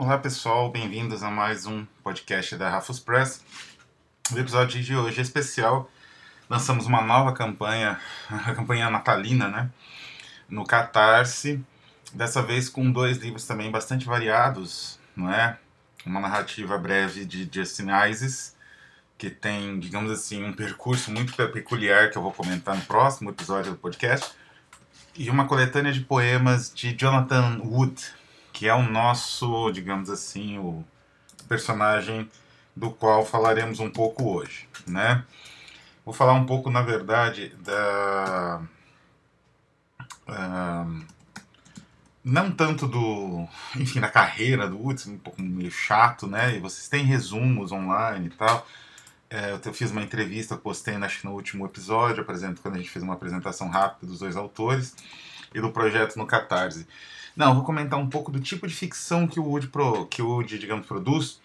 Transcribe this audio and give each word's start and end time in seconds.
Olá 0.00 0.16
pessoal, 0.16 0.70
bem-vindos 0.70 1.24
a 1.24 1.28
mais 1.28 1.66
um 1.66 1.84
podcast 2.04 2.54
da 2.54 2.70
Rafus 2.70 3.00
Press. 3.00 3.44
O 4.32 4.38
episódio 4.38 4.80
de 4.80 4.94
hoje 4.94 5.18
é 5.18 5.22
especial. 5.22 5.90
Lançamos 6.48 6.86
uma 6.86 7.02
nova 7.02 7.32
campanha, 7.32 7.98
a 8.30 8.54
campanha 8.54 8.88
natalina, 8.90 9.48
né? 9.48 9.68
No 10.48 10.64
Catarse. 10.64 11.60
Dessa 12.14 12.40
vez 12.40 12.68
com 12.68 12.92
dois 12.92 13.18
livros 13.18 13.44
também 13.44 13.72
bastante 13.72 14.06
variados, 14.06 15.00
não 15.16 15.32
é? 15.32 15.58
Uma 16.06 16.20
narrativa 16.20 16.78
breve 16.78 17.24
de 17.24 17.50
Justin 17.52 17.88
Isis, 18.08 18.54
que 19.18 19.28
tem, 19.28 19.80
digamos 19.80 20.12
assim, 20.12 20.44
um 20.44 20.52
percurso 20.52 21.10
muito 21.10 21.34
peculiar 21.34 22.12
que 22.12 22.16
eu 22.16 22.22
vou 22.22 22.32
comentar 22.32 22.76
no 22.76 22.82
próximo 22.82 23.30
episódio 23.30 23.72
do 23.72 23.78
podcast. 23.78 24.30
E 25.16 25.28
uma 25.28 25.48
coletânea 25.48 25.92
de 25.92 26.02
poemas 26.02 26.72
de 26.72 26.96
Jonathan 26.96 27.58
Wood, 27.64 28.00
que 28.58 28.66
é 28.66 28.74
o 28.74 28.82
nosso, 28.82 29.70
digamos 29.70 30.10
assim, 30.10 30.58
o 30.58 30.84
personagem 31.48 32.28
do 32.74 32.90
qual 32.90 33.24
falaremos 33.24 33.78
um 33.78 33.88
pouco 33.88 34.34
hoje, 34.34 34.68
né? 34.84 35.24
Vou 36.04 36.12
falar 36.12 36.32
um 36.32 36.44
pouco, 36.44 36.68
na 36.68 36.82
verdade, 36.82 37.54
da 37.60 38.60
não 42.24 42.50
tanto 42.50 42.88
do, 42.88 43.46
enfim, 43.76 44.00
da 44.00 44.08
carreira 44.08 44.68
do 44.68 44.76
Woods, 44.76 45.06
um 45.06 45.18
pouco 45.18 45.40
meio 45.40 45.70
chato, 45.70 46.26
né? 46.26 46.56
E 46.56 46.58
vocês 46.58 46.88
têm 46.88 47.04
resumos 47.04 47.70
online 47.70 48.26
e 48.26 48.30
tal. 48.30 48.66
É, 49.30 49.52
eu 49.52 49.72
fiz 49.72 49.92
uma 49.92 50.02
entrevista, 50.02 50.56
postei 50.56 50.96
acho 50.96 51.20
que 51.20 51.26
no 51.26 51.32
último 51.32 51.64
episódio, 51.64 52.22
apresento 52.22 52.60
quando 52.60 52.74
a 52.74 52.78
gente 52.78 52.90
fez 52.90 53.04
uma 53.04 53.14
apresentação 53.14 53.68
rápida 53.68 54.08
dos 54.08 54.18
dois 54.18 54.36
autores 54.36 54.96
e 55.54 55.60
do 55.60 55.70
projeto 55.70 56.16
no 56.16 56.26
Catarse. 56.26 56.88
Não, 57.38 57.54
vou 57.54 57.62
comentar 57.62 57.96
um 58.00 58.10
pouco 58.10 58.32
do 58.32 58.40
tipo 58.40 58.66
de 58.66 58.74
ficção 58.74 59.28
que 59.28 59.38
o 59.38 59.44
Wood, 59.44 59.68
pro, 59.68 60.06
que 60.06 60.20
o 60.20 60.26
Wood 60.26 60.58
digamos, 60.58 60.84
produz, 60.84 61.40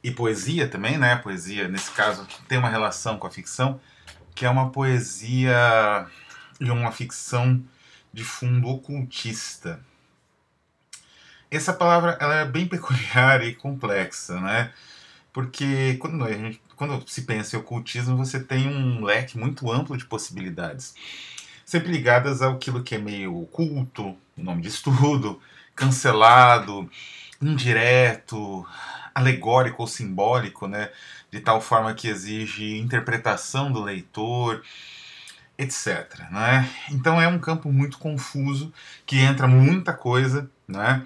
e 0.00 0.08
poesia 0.08 0.68
também, 0.68 0.96
né? 0.98 1.16
Poesia, 1.16 1.66
nesse 1.66 1.90
caso, 1.90 2.24
tem 2.46 2.58
uma 2.58 2.68
relação 2.68 3.18
com 3.18 3.26
a 3.26 3.30
ficção, 3.30 3.80
que 4.36 4.46
é 4.46 4.48
uma 4.48 4.70
poesia 4.70 6.06
e 6.60 6.70
uma 6.70 6.92
ficção 6.92 7.60
de 8.12 8.22
fundo 8.22 8.68
ocultista. 8.68 9.80
Essa 11.50 11.72
palavra 11.72 12.16
ela 12.20 12.36
é 12.36 12.44
bem 12.44 12.68
peculiar 12.70 13.42
e 13.42 13.52
complexa, 13.52 14.40
né? 14.40 14.72
Porque 15.32 15.96
quando, 15.96 16.24
a 16.24 16.30
gente, 16.30 16.62
quando 16.76 17.04
se 17.08 17.22
pensa 17.22 17.56
em 17.56 17.58
ocultismo, 17.58 18.16
você 18.16 18.38
tem 18.38 18.68
um 18.68 19.02
leque 19.04 19.36
muito 19.36 19.72
amplo 19.72 19.96
de 19.96 20.04
possibilidades 20.04 20.94
sempre 21.66 21.90
ligadas 21.90 22.40
àquilo 22.40 22.84
que 22.84 22.94
é 22.94 22.98
meio 22.98 23.42
oculto, 23.42 24.16
nome 24.36 24.62
de 24.62 24.68
estudo, 24.68 25.40
cancelado, 25.74 26.88
indireto, 27.42 28.64
alegórico 29.12 29.82
ou 29.82 29.88
simbólico, 29.88 30.68
né? 30.68 30.90
de 31.28 31.40
tal 31.40 31.60
forma 31.60 31.92
que 31.92 32.06
exige 32.06 32.78
interpretação 32.78 33.72
do 33.72 33.82
leitor, 33.82 34.62
etc. 35.58 36.20
Né? 36.30 36.70
Então 36.92 37.20
é 37.20 37.26
um 37.26 37.38
campo 37.38 37.72
muito 37.72 37.98
confuso, 37.98 38.72
que 39.04 39.18
entra 39.18 39.48
muita 39.48 39.92
coisa. 39.92 40.48
Né? 40.68 41.04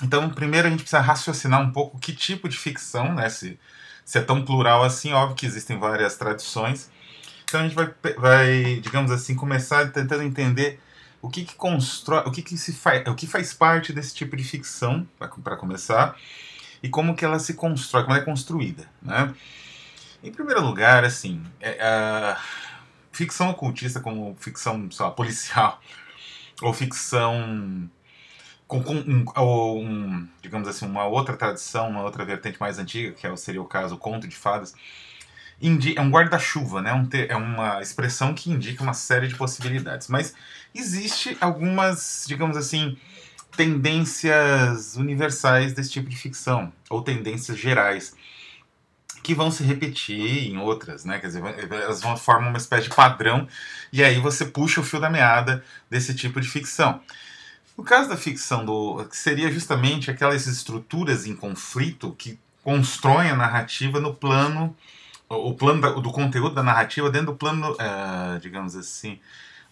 Então, 0.00 0.30
primeiro 0.30 0.68
a 0.68 0.70
gente 0.70 0.82
precisa 0.82 1.00
raciocinar 1.00 1.60
um 1.60 1.72
pouco 1.72 1.98
que 1.98 2.12
tipo 2.12 2.48
de 2.48 2.56
ficção, 2.56 3.12
né? 3.12 3.28
se, 3.28 3.58
se 4.04 4.18
é 4.18 4.20
tão 4.20 4.44
plural 4.44 4.84
assim, 4.84 5.12
óbvio 5.12 5.34
que 5.34 5.46
existem 5.46 5.76
várias 5.80 6.16
tradições, 6.16 6.88
então 7.48 7.60
a 7.60 7.62
gente 7.62 7.74
vai, 7.74 7.94
vai 8.18 8.80
digamos 8.80 9.10
assim, 9.10 9.34
começar 9.34 9.90
tentando 9.90 10.22
entender 10.22 10.78
o 11.22 11.30
que, 11.30 11.44
que 11.44 11.54
constrói, 11.54 12.22
o 12.26 12.30
que, 12.30 12.42
que 12.42 12.58
se 12.58 12.74
faz, 12.74 13.06
o 13.08 13.14
que 13.14 13.26
faz 13.26 13.54
parte 13.54 13.92
desse 13.92 14.14
tipo 14.14 14.36
de 14.36 14.44
ficção, 14.44 15.08
para 15.18 15.56
começar, 15.56 16.14
e 16.82 16.88
como 16.88 17.16
que 17.16 17.24
ela 17.24 17.38
se 17.38 17.54
constrói, 17.54 18.02
como 18.02 18.14
ela 18.14 18.22
é 18.22 18.24
construída, 18.24 18.88
né? 19.02 19.34
Em 20.22 20.30
primeiro 20.30 20.60
lugar, 20.60 21.04
assim, 21.04 21.42
é, 21.60 22.36
ficção 23.12 23.50
ocultista 23.50 23.98
como 23.98 24.36
ficção, 24.38 24.90
sei 24.90 25.06
lá, 25.06 25.10
policial, 25.10 25.80
ou 26.60 26.72
ficção 26.74 27.90
com, 28.66 28.82
com 28.82 28.94
um, 28.94 29.24
um, 29.38 30.28
digamos 30.42 30.68
assim, 30.68 30.84
uma 30.86 31.06
outra 31.06 31.36
tradição, 31.36 31.88
uma 31.88 32.02
outra 32.02 32.24
vertente 32.24 32.60
mais 32.60 32.78
antiga, 32.78 33.12
que 33.12 33.26
é, 33.26 33.34
seria 33.36 33.62
o 33.62 33.64
caso 33.64 33.94
o 33.94 33.98
conto 33.98 34.28
de 34.28 34.36
fadas, 34.36 34.74
é 35.60 36.00
um 36.00 36.10
guarda-chuva, 36.10 36.80
né? 36.80 36.92
Um 36.92 37.08
é 37.12 37.36
uma 37.36 37.82
expressão 37.82 38.32
que 38.32 38.50
indica 38.50 38.82
uma 38.82 38.94
série 38.94 39.26
de 39.26 39.34
possibilidades. 39.34 40.08
Mas 40.08 40.34
existe 40.74 41.36
algumas, 41.40 42.24
digamos 42.28 42.56
assim, 42.56 42.96
tendências 43.56 44.96
universais 44.96 45.72
desse 45.72 45.90
tipo 45.90 46.08
de 46.08 46.16
ficção, 46.16 46.72
ou 46.88 47.02
tendências 47.02 47.58
gerais, 47.58 48.14
que 49.22 49.34
vão 49.34 49.50
se 49.50 49.64
repetir 49.64 50.48
em 50.48 50.58
outras, 50.58 51.04
né? 51.04 51.18
Quer 51.18 51.26
dizer, 51.26 51.42
elas 51.72 52.00
vão 52.00 52.16
formar 52.16 52.50
uma 52.50 52.58
espécie 52.58 52.88
de 52.88 52.94
padrão, 52.94 53.48
e 53.92 54.04
aí 54.04 54.20
você 54.20 54.44
puxa 54.44 54.80
o 54.80 54.84
fio 54.84 55.00
da 55.00 55.10
meada 55.10 55.64
desse 55.90 56.14
tipo 56.14 56.40
de 56.40 56.48
ficção. 56.48 57.00
No 57.76 57.82
caso 57.82 58.08
da 58.08 58.16
ficção, 58.16 58.64
do, 58.64 59.04
que 59.04 59.16
seria 59.16 59.50
justamente 59.50 60.10
aquelas 60.10 60.46
estruturas 60.46 61.26
em 61.26 61.34
conflito 61.34 62.14
que 62.16 62.38
constroem 62.62 63.30
a 63.30 63.36
narrativa 63.36 64.00
no 64.00 64.14
plano 64.14 64.76
o 65.28 65.54
plano 65.54 65.80
da, 65.80 65.90
do 65.90 66.10
conteúdo 66.10 66.54
da 66.54 66.62
narrativa 66.62 67.10
dentro 67.10 67.32
do 67.32 67.36
plano, 67.36 67.72
uh, 67.72 68.38
digamos 68.40 68.74
assim, 68.74 69.20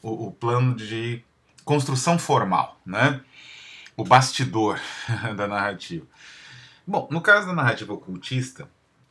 o, 0.02 0.26
o, 0.26 0.32
plano 0.32 0.74
de 0.74 1.22
construção 1.64 2.18
formal, 2.18 2.78
né? 2.84 3.20
O 3.96 4.04
bastidor 4.04 4.78
da 5.36 5.48
narrativa. 5.48 6.06
Bom, 6.86 7.08
no 7.10 7.20
caso 7.20 7.46
da 7.46 7.54
narrativa 7.54 7.92
ocultista, 7.92 8.68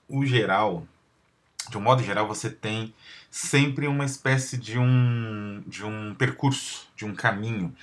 o 0.07 0.25
geral, 0.25 0.87
de 1.69 1.77
um 1.77 1.81
modo 1.81 2.03
geral, 2.03 2.27
você 2.27 2.49
tem 2.49 2.93
sempre 3.31 3.87
uma 3.87 4.05
espécie 4.05 4.57
de 4.57 4.77
um, 4.77 5.63
de 5.65 5.83
um 5.83 6.13
percurso, 6.13 6.87
de 6.95 7.05
um 7.05 7.15
caminho, 7.15 7.75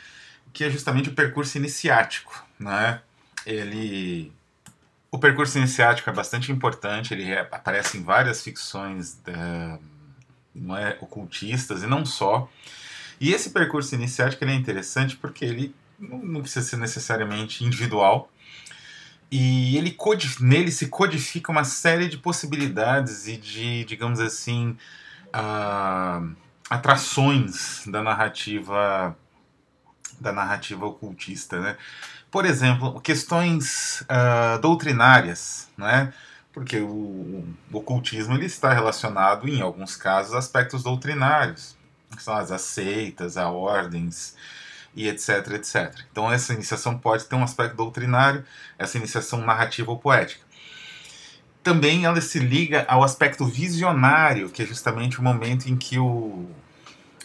que 0.53 0.65
é 0.65 0.71
justamente 0.71 1.09
o 1.09 1.15
percurso 1.15 1.59
iniciático, 1.59 2.47
né? 2.59 3.03
Ele 3.45 4.33
o 5.13 5.19
percurso 5.19 5.59
iniciático 5.59 6.09
é 6.09 6.13
bastante 6.13 6.51
importante, 6.51 7.13
ele 7.13 7.37
aparece 7.37 7.99
em 7.99 8.03
várias 8.03 8.43
ficções 8.43 9.19
da, 9.23 9.79
não 10.55 10.75
é, 10.77 10.97
ocultistas 11.03 11.83
e 11.83 11.87
não 11.87 12.05
só. 12.07 12.49
E 13.21 13.33
esse 13.33 13.51
percurso 13.51 13.95
iniciático 13.95 14.43
é 14.43 14.55
interessante 14.55 15.15
porque 15.17 15.45
ele 15.45 15.75
não 16.01 16.41
precisa 16.41 16.67
ser 16.67 16.79
necessariamente 16.79 17.63
individual, 17.63 18.33
e 19.31 19.77
ele 19.79 19.97
nele 20.41 20.71
se 20.71 20.89
codifica 20.89 21.53
uma 21.53 21.65
série 21.65 22.09
de 22.09 22.19
possibilidades 22.19 23.27
e 23.29 23.37
de, 23.37 23.85
digamos 23.85 24.21
assim, 24.21 24.77
uh, 25.29 26.37
atrações 26.69 27.85
da 27.87 28.03
narrativa 28.03 29.17
da 30.21 30.33
narrativa 30.33 30.87
ocultista, 30.87 31.61
né? 31.61 31.77
Por 32.33 32.47
exemplo, 32.47 32.99
questões 33.03 34.01
uh, 34.03 34.59
doutrinárias, 34.59 35.69
né? 35.77 36.15
porque 36.51 36.79
o, 36.79 36.89
o, 36.89 37.45
ocultismo 37.71 38.35
ele 38.35 38.47
está 38.47 38.73
relacionado, 38.73 39.47
em 39.47 39.61
alguns 39.61 39.97
casos, 39.97 40.33
a 40.33 40.39
aspectos 40.39 40.83
doutrinários, 40.83 41.77
que 42.17 42.23
são 42.23 42.35
as 42.35 42.51
aceitas, 42.51 43.37
a 43.37 43.51
ordens 43.51 44.35
e 44.97 45.09
etc, 45.09 45.47
etc. 45.53 45.95
Então 46.11 46.33
essa 46.33 46.55
iniciação 46.55 46.99
pode 46.99 47.27
ter 47.27 47.37
um 47.37 47.45
aspecto 47.45 47.77
doutrinário, 47.77 48.43
essa 48.79 48.97
iniciação 48.97 49.43
narrativa 49.43 49.91
ou 49.91 49.99
poética. 49.99 50.43
Também 51.63 52.07
ela 52.07 52.21
se 52.23 52.39
liga 52.39 52.87
ao 52.89 53.05
aspecto 53.05 53.45
visionário, 53.45 54.49
que 54.49 54.63
é 54.63 54.67
justamente 54.67 55.21
o 55.21 55.23
momento 55.23 55.67
em 55.67 55.77
que 55.77 55.99
o, 55.99 56.49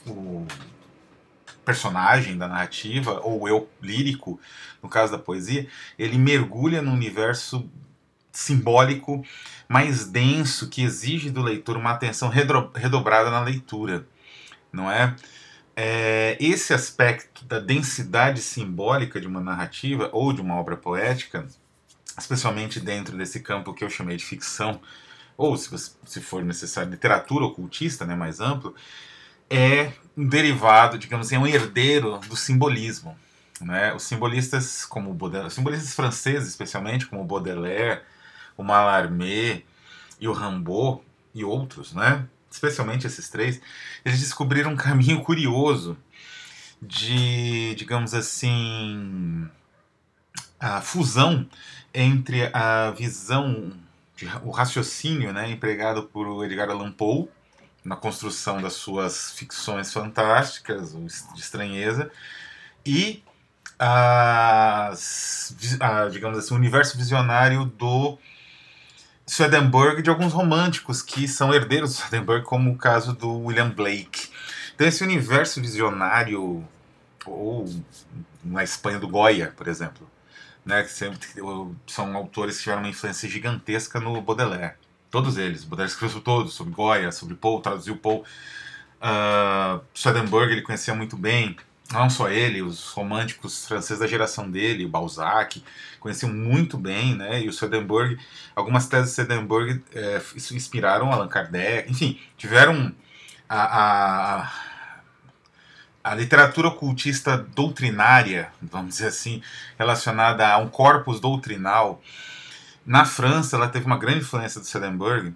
o 0.05 0.45
personagem 1.67 2.37
da 2.37 2.47
narrativa, 2.47 3.19
ou 3.25 3.45
eu 3.45 3.69
lírico, 3.81 4.39
no 4.81 4.87
caso 4.87 5.11
da 5.11 5.19
poesia, 5.19 5.67
ele 5.99 6.17
mergulha 6.17 6.81
no 6.81 6.93
universo 6.93 7.69
simbólico 8.31 9.21
mais 9.67 10.05
denso 10.07 10.69
que 10.69 10.81
exige 10.81 11.29
do 11.29 11.41
leitor 11.41 11.75
uma 11.75 11.91
atenção 11.91 12.29
redobrada 12.29 13.29
na 13.29 13.41
leitura, 13.41 14.07
não 14.71 14.89
é? 14.89 15.13
é? 15.75 16.37
Esse 16.39 16.73
aspecto 16.73 17.43
da 17.43 17.59
densidade 17.59 18.39
simbólica 18.39 19.19
de 19.19 19.27
uma 19.27 19.41
narrativa 19.41 20.09
ou 20.13 20.31
de 20.31 20.39
uma 20.39 20.55
obra 20.55 20.77
poética, 20.77 21.45
especialmente 22.17 22.79
dentro 22.79 23.17
desse 23.17 23.41
campo 23.41 23.73
que 23.73 23.83
eu 23.83 23.89
chamei 23.89 24.15
de 24.15 24.23
ficção, 24.23 24.79
ou 25.35 25.57
se, 25.57 25.69
se 26.05 26.21
for 26.21 26.45
necessário, 26.45 26.91
literatura 26.91 27.43
ocultista, 27.43 28.05
né, 28.05 28.15
mais 28.15 28.39
amplo, 28.39 28.73
é 29.49 29.91
um 30.15 30.27
derivado, 30.27 30.97
digamos 30.97 31.27
assim, 31.27 31.35
é 31.35 31.39
um 31.39 31.47
herdeiro 31.47 32.19
do 32.19 32.35
simbolismo. 32.35 33.17
Né? 33.61 33.93
Os 33.93 34.03
simbolistas, 34.03 34.85
como 34.85 35.13
Baudelaire, 35.13 35.47
os 35.47 35.53
simbolistas 35.53 35.93
franceses, 35.93 36.49
especialmente, 36.49 37.05
como 37.05 37.23
Baudelaire, 37.23 38.01
o 38.55 38.63
Mallarmé 38.63 39.63
e 40.19 40.27
o 40.27 40.33
Rimbaud 40.33 41.01
e 41.33 41.43
outros, 41.43 41.93
né? 41.93 42.25
especialmente 42.49 43.05
esses 43.05 43.29
três, 43.29 43.61
eles 44.03 44.19
descobriram 44.19 44.71
um 44.71 44.75
caminho 44.75 45.21
curioso 45.21 45.97
de, 46.81 47.75
digamos 47.75 48.13
assim, 48.13 49.47
a 50.59 50.81
fusão 50.81 51.47
entre 51.93 52.49
a 52.53 52.91
visão, 52.91 53.73
de, 54.15 54.27
o 54.43 54.51
raciocínio 54.51 55.33
né, 55.33 55.49
empregado 55.49 56.03
por 56.03 56.45
Edgar 56.45 56.69
Allan 56.69 56.91
Poe 56.91 57.27
na 57.87 57.95
construção 57.95 58.61
das 58.61 58.73
suas 58.73 59.31
ficções 59.31 59.93
fantásticas, 59.93 60.93
de 60.93 61.39
estranheza, 61.39 62.11
e 62.85 63.23
as, 63.79 65.55
a, 65.79 66.09
digamos 66.09 66.37
assim, 66.37 66.53
o 66.53 66.57
universo 66.57 66.97
visionário 66.97 67.63
do 67.65 68.17
Swedenborg 69.25 70.01
de 70.01 70.09
alguns 70.09 70.33
românticos 70.33 71.01
que 71.01 71.29
são 71.29 71.53
herdeiros 71.53 71.91
do 71.91 71.95
Swedenborg, 72.01 72.43
como 72.43 72.71
o 72.71 72.77
caso 72.77 73.13
do 73.13 73.45
William 73.45 73.69
Blake. 73.69 74.29
Então 74.75 74.85
esse 74.85 75.01
universo 75.01 75.61
visionário, 75.61 76.67
ou 77.25 77.73
na 78.43 78.65
Espanha 78.65 78.99
do 78.99 79.07
Goya, 79.07 79.53
por 79.55 79.67
exemplo, 79.67 80.09
né, 80.65 80.83
que 80.83 80.91
sempre 80.91 81.19
são 81.87 82.17
autores 82.17 82.57
que 82.57 82.63
tiveram 82.63 82.81
uma 82.81 82.89
influência 82.89 83.29
gigantesca 83.29 83.97
no 83.97 84.21
Baudelaire. 84.21 84.75
Todos 85.09 85.37
eles. 85.37 85.63
Baudelaire 85.63 85.91
escreveu 85.91 86.21
todos, 86.21 86.53
sobre 86.53 86.73
Goya, 86.73 87.11
sobre 87.11 87.35
Poe, 87.35 87.61
traduziu 87.61 87.97
Poe. 87.97 88.23
Uh, 88.99 89.81
Swedenborg 89.93 90.51
ele 90.51 90.61
conhecia 90.61 90.93
muito 90.95 91.15
bem 91.15 91.55
não 91.91 92.09
só 92.09 92.29
ele, 92.29 92.61
os 92.61 92.89
românticos 92.89 93.65
franceses 93.65 93.99
da 93.99 94.07
geração 94.07 94.49
dele, 94.49 94.85
o 94.85 94.89
Balzac, 94.89 95.63
conheciam 95.99 96.31
muito 96.31 96.77
bem, 96.77 97.15
né? 97.15 97.41
E 97.41 97.47
o 97.47 97.53
Swedenborg, 97.53 98.17
algumas 98.55 98.87
teses 98.87 99.09
de 99.09 99.15
Swedenborg 99.15 99.81
é, 99.93 100.21
inspiraram 100.53 101.11
Allan 101.11 101.27
Kardec, 101.27 101.89
enfim, 101.89 102.19
tiveram 102.37 102.93
a, 103.47 104.41
a, 104.43 104.51
a 106.03 106.15
literatura 106.15 106.67
ocultista 106.67 107.37
doutrinária, 107.37 108.51
vamos 108.61 108.95
dizer 108.95 109.07
assim, 109.07 109.41
relacionada 109.77 110.47
a 110.47 110.57
um 110.57 110.67
corpus 110.67 111.19
doutrinal. 111.19 112.01
Na 112.87 113.03
França, 113.03 113.57
ela 113.57 113.67
teve 113.67 113.85
uma 113.85 113.97
grande 113.97 114.19
influência 114.19 114.61
do 114.61 114.65
Swedenborg, 114.65 115.35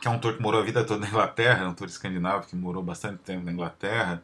que 0.00 0.08
é 0.08 0.10
um 0.10 0.14
autor 0.14 0.34
que 0.34 0.42
morou 0.42 0.60
a 0.60 0.64
vida 0.64 0.82
toda 0.82 0.98
na 0.98 1.06
Inglaterra, 1.06 1.64
um 1.64 1.68
autor 1.68 1.86
escandinavo 1.86 2.44
que 2.44 2.56
morou 2.56 2.82
bastante 2.82 3.18
tempo 3.18 3.44
na 3.44 3.52
Inglaterra 3.52 4.20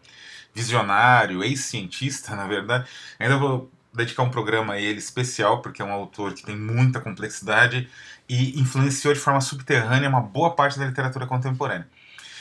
visionário, 0.52 1.44
ex-cientista, 1.44 2.34
na 2.36 2.48
verdade. 2.48 2.88
Ainda 3.16 3.36
vou 3.36 3.70
dedicar 3.94 4.24
um 4.24 4.30
programa 4.30 4.74
a 4.74 4.80
ele 4.80 4.98
especial, 4.98 5.62
porque 5.62 5.80
é 5.80 5.84
um 5.84 5.92
autor 5.92 6.34
que 6.34 6.42
tem 6.42 6.56
muita 6.56 7.00
complexidade 7.00 7.88
e 8.28 8.60
influenciou 8.60 9.14
de 9.14 9.20
forma 9.20 9.40
subterrânea 9.40 10.08
uma 10.08 10.20
boa 10.20 10.50
parte 10.50 10.80
da 10.80 10.84
literatura 10.84 11.28
contemporânea. 11.28 11.86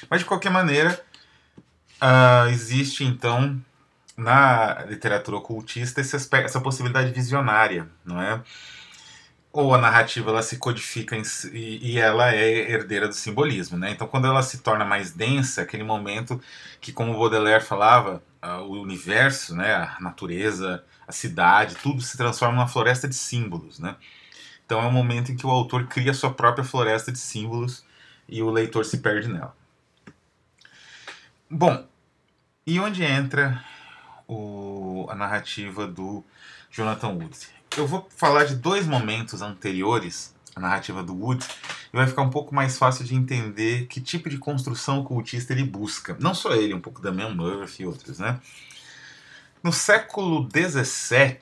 Mas, 0.09 0.21
de 0.21 0.25
qualquer 0.25 0.49
maneira, 0.49 0.99
uh, 2.01 2.49
existe 2.49 3.03
então 3.03 3.63
na 4.17 4.83
literatura 4.85 5.37
ocultista 5.37 6.01
essa 6.01 6.59
possibilidade 6.59 7.11
visionária, 7.11 7.87
não 8.03 8.19
é? 8.19 8.41
Ou 9.53 9.73
a 9.75 9.77
narrativa 9.77 10.29
ela 10.29 10.41
se 10.41 10.57
codifica 10.57 11.15
em, 11.15 11.23
e, 11.51 11.93
e, 11.93 11.99
ela 11.99 12.33
é 12.33 12.71
herdeira 12.71 13.07
do 13.07 13.13
simbolismo, 13.13 13.77
né? 13.77 13.91
Então, 13.91 14.07
quando 14.07 14.27
ela 14.27 14.41
se 14.43 14.59
torna 14.59 14.85
mais 14.85 15.11
densa, 15.11 15.61
aquele 15.61 15.83
momento 15.83 16.41
que, 16.79 16.93
como 16.93 17.17
Baudelaire 17.17 17.63
falava, 17.63 18.23
uh, 18.41 18.61
o 18.61 18.81
universo, 18.81 19.55
né, 19.55 19.73
a 19.75 19.97
natureza, 19.99 20.83
a 21.07 21.11
cidade, 21.11 21.75
tudo 21.75 22.01
se 22.01 22.17
transforma 22.17 22.55
numa 22.55 22.67
floresta 22.67 23.07
de 23.07 23.15
símbolos, 23.15 23.79
né? 23.79 23.95
Então, 24.65 24.81
é 24.81 24.85
o 24.85 24.91
momento 24.91 25.31
em 25.31 25.35
que 25.35 25.45
o 25.45 25.49
autor 25.49 25.85
cria 25.87 26.13
sua 26.13 26.33
própria 26.33 26.63
floresta 26.63 27.11
de 27.11 27.19
símbolos 27.19 27.85
e 28.29 28.41
o 28.41 28.49
leitor 28.49 28.85
se 28.85 28.99
perde 28.99 29.27
nela. 29.27 29.55
Bom, 31.49 31.85
e 32.65 32.79
onde 32.79 33.03
entra 33.03 33.61
o, 34.25 35.05
a 35.09 35.15
narrativa 35.15 35.85
do 35.85 36.23
Jonathan 36.71 37.09
Wood? 37.09 37.60
Eu 37.77 37.87
vou 37.87 38.07
falar 38.15 38.45
de 38.45 38.55
dois 38.55 38.85
momentos 38.85 39.41
anteriores 39.41 40.33
à 40.55 40.59
narrativa 40.59 41.01
do 41.01 41.15
Wood 41.15 41.45
e 41.93 41.95
vai 41.95 42.07
ficar 42.07 42.21
um 42.21 42.29
pouco 42.29 42.53
mais 42.53 42.77
fácil 42.77 43.05
de 43.05 43.15
entender 43.15 43.87
que 43.87 44.01
tipo 44.01 44.29
de 44.29 44.37
construção 44.37 44.99
ocultista 44.99 45.53
ele 45.53 45.63
busca. 45.63 46.17
Não 46.19 46.33
só 46.33 46.53
ele, 46.53 46.73
um 46.73 46.81
pouco 46.81 47.01
Damian 47.01 47.29
Murphy 47.29 47.83
e 47.83 47.85
outros, 47.85 48.19
né? 48.19 48.39
No 49.63 49.71
século 49.71 50.49
XVII, 50.49 51.39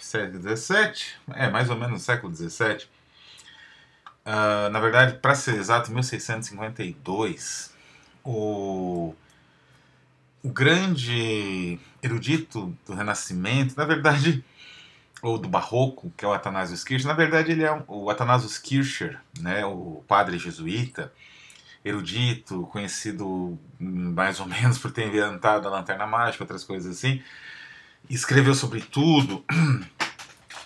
século 0.00 0.56
XVII, 0.56 0.92
é 1.34 1.48
mais 1.48 1.70
ou 1.70 1.76
menos 1.76 1.92
no 1.92 2.00
século 2.00 2.34
XVII, 2.34 2.84
uh, 2.84 2.88
ah, 4.26 4.68
na 4.70 4.80
verdade, 4.80 5.18
para 5.18 5.34
ser 5.34 5.54
exato, 5.54 5.92
1652, 5.92 7.72
o 8.24 9.14
o 10.46 10.48
grande 10.48 11.80
erudito 12.00 12.72
do 12.86 12.94
Renascimento, 12.94 13.74
na 13.76 13.84
verdade, 13.84 14.44
ou 15.26 15.38
do 15.38 15.48
Barroco, 15.48 16.12
que 16.16 16.24
é 16.24 16.28
o 16.28 16.32
Athanasius 16.32 16.84
Kircher. 16.84 17.08
Na 17.08 17.14
verdade, 17.14 17.50
ele 17.50 17.64
é 17.64 17.82
o 17.88 18.08
Athanasius 18.08 18.58
Kircher, 18.58 19.18
né, 19.40 19.66
o 19.66 20.04
padre 20.06 20.38
jesuíta, 20.38 21.12
erudito, 21.84 22.66
conhecido 22.72 23.58
mais 23.78 24.38
ou 24.38 24.46
menos 24.46 24.78
por 24.78 24.92
ter 24.92 25.06
inventado 25.06 25.66
a 25.66 25.70
lanterna 25.70 26.06
mágica, 26.06 26.44
outras 26.44 26.62
coisas 26.64 26.96
assim. 26.96 27.22
Escreveu 28.08 28.54
sobre 28.54 28.80
tudo. 28.80 29.44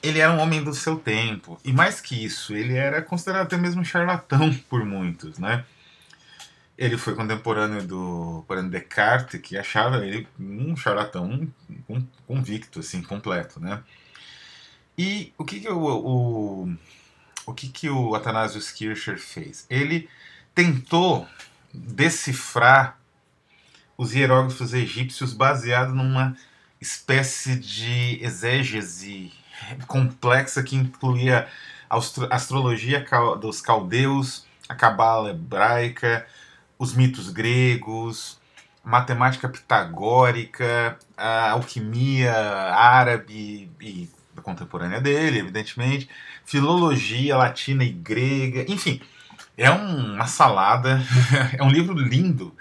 Ele 0.03 0.19
era 0.19 0.33
um 0.33 0.41
homem 0.41 0.63
do 0.63 0.75
seu 0.75 0.97
tempo. 0.97 1.59
E 1.65 1.73
mais 1.73 2.01
que 2.01 2.23
isso, 2.25 2.55
ele 2.55 2.75
era 2.75 3.03
considerado 3.03 3.47
até 3.47 3.57
mesmo 3.57 3.85
charlatão 3.85 4.53
por 4.69 4.85
muitos, 4.85 5.39
né? 5.39 5.65
Ele 6.77 6.97
foi 6.97 7.15
contemporâneo 7.15 7.83
do 7.83 8.45
René 8.49 8.69
Descartes, 8.69 9.41
que 9.41 9.59
achava 9.59 10.05
ele 10.07 10.27
um 10.39 10.75
charlatão 10.75 11.47
convicto, 12.27 12.81
assim, 12.81 13.03
completo, 13.03 13.61
né? 13.61 13.83
E 15.03 15.33
o 15.39 15.47
que, 15.47 15.61
que 15.61 15.69
o, 15.71 15.79
o, 15.83 16.77
o 17.47 17.55
que, 17.55 17.71
que 17.71 17.89
o 17.89 18.13
Kircher 18.77 19.19
fez? 19.19 19.65
Ele 19.71 20.11
tentou 20.55 21.27
decifrar 21.73 23.01
os 23.97 24.13
hieróglifos 24.13 24.75
egípcios 24.75 25.33
baseado 25.33 25.95
numa 25.95 26.37
espécie 26.79 27.57
de 27.57 28.23
exégese 28.23 29.33
complexa 29.87 30.63
que 30.63 30.77
incluía 30.77 31.49
a 31.89 31.97
astrologia 32.37 33.03
dos 33.41 33.63
caldeus, 33.63 34.45
a 34.69 34.75
cabala 34.75 35.31
hebraica, 35.31 36.27
os 36.79 36.93
mitos 36.93 37.31
gregos, 37.31 38.39
matemática 38.85 39.49
pitagórica, 39.49 40.99
a 41.17 41.53
alquimia 41.53 42.35
árabe 42.75 43.71
e 43.81 44.20
contemporânea 44.41 45.01
dele, 45.01 45.39
evidentemente, 45.39 46.09
filologia 46.45 47.37
latina 47.37 47.85
e 47.85 47.91
grega, 47.91 48.65
enfim, 48.71 49.01
é 49.57 49.71
um, 49.71 50.15
uma 50.15 50.27
salada, 50.27 51.01
é 51.57 51.63
um 51.63 51.71
livro 51.71 51.95
lindo. 51.95 52.57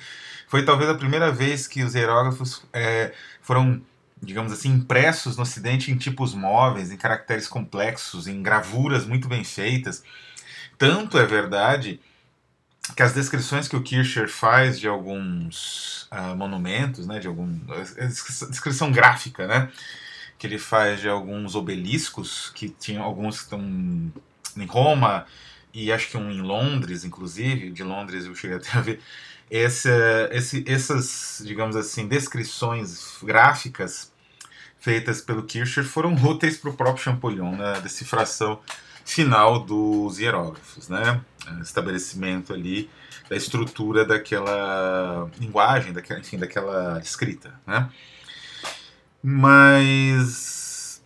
Foi 0.48 0.66
talvez 0.66 0.90
a 0.90 0.96
primeira 0.96 1.32
vez 1.32 1.68
que 1.68 1.84
os 1.84 1.94
hierógrafos 1.94 2.64
é, 2.74 3.14
foram, 3.42 3.82
digamos 4.22 4.52
assim, 4.52 4.70
impressos 4.70 5.38
no 5.38 5.44
Ocidente 5.44 5.92
em 5.92 5.98
tipos 5.98 6.34
móveis, 6.34 6.92
em 6.92 6.98
caracteres 6.98 7.48
complexos, 7.48 8.28
em 8.28 8.42
gravuras 8.42 9.06
muito 9.06 9.28
bem 9.28 9.44
feitas. 9.44 10.04
Tanto 10.78 11.18
é 11.18 11.26
verdade 11.26 12.00
que 12.96 13.04
as 13.04 13.14
descrições 13.14 13.68
que 13.68 13.76
o 13.76 13.84
Kircher 13.84 14.28
faz 14.28 14.80
de 14.80 14.88
alguns 14.88 16.08
uh, 16.12 16.36
monumentos, 16.36 17.06
né, 17.06 17.20
de 17.20 17.28
algum 17.28 17.60
descrição 18.50 18.92
gráfica, 18.92 19.48
né, 19.48 19.70
que 20.40 20.48
ele 20.48 20.58
faz 20.58 21.02
de 21.02 21.10
alguns 21.10 21.54
obeliscos, 21.54 22.50
que 22.56 22.70
tinham 22.70 23.04
alguns 23.04 23.38
que 23.38 23.44
estão 23.44 23.62
em 23.62 24.66
Roma, 24.66 25.28
e 25.74 25.92
acho 25.92 26.10
que 26.10 26.18
um 26.18 26.32
em 26.32 26.42
Londres, 26.42 27.04
inclusive, 27.04 27.70
de 27.70 27.84
Londres 27.84 28.26
eu 28.26 28.34
cheguei 28.34 28.56
até 28.58 28.72
a 28.78 28.82
ver, 28.82 29.02
essa, 29.52 30.30
esse, 30.32 30.64
essas, 30.66 31.44
digamos 31.46 31.76
assim, 31.76 32.08
descrições 32.08 33.18
gráficas 33.22 34.12
feitas 34.80 35.22
pelo 35.22 35.44
Kircher 35.44 35.84
foram 35.84 36.14
úteis 36.24 36.58
para 36.58 36.70
o 36.70 36.74
próprio 36.74 37.04
Champollion 37.04 37.56
na 37.56 37.80
decifração 37.80 38.62
final 39.04 39.60
dos 39.60 40.20
hierógrafos, 40.20 40.88
né? 40.88 41.20
Estabelecimento 41.62 42.54
ali 42.54 42.90
da 43.28 43.36
estrutura 43.36 44.06
daquela 44.06 45.30
linguagem, 45.40 45.92
daquela, 45.92 46.20
enfim, 46.20 46.38
daquela 46.38 47.00
escrita, 47.00 47.60
né? 47.66 47.90
Mas 49.22 51.02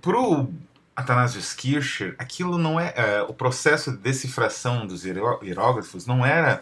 pro 0.00 0.52
Athanasius 0.94 1.54
Kircher, 1.54 2.14
aquilo 2.18 2.58
não 2.58 2.78
é, 2.78 2.92
é, 2.96 3.22
o 3.22 3.32
processo 3.32 3.92
de 3.92 3.98
decifração 3.98 4.86
dos 4.86 5.04
hieróglifos 5.04 6.06
não 6.06 6.24
era 6.24 6.60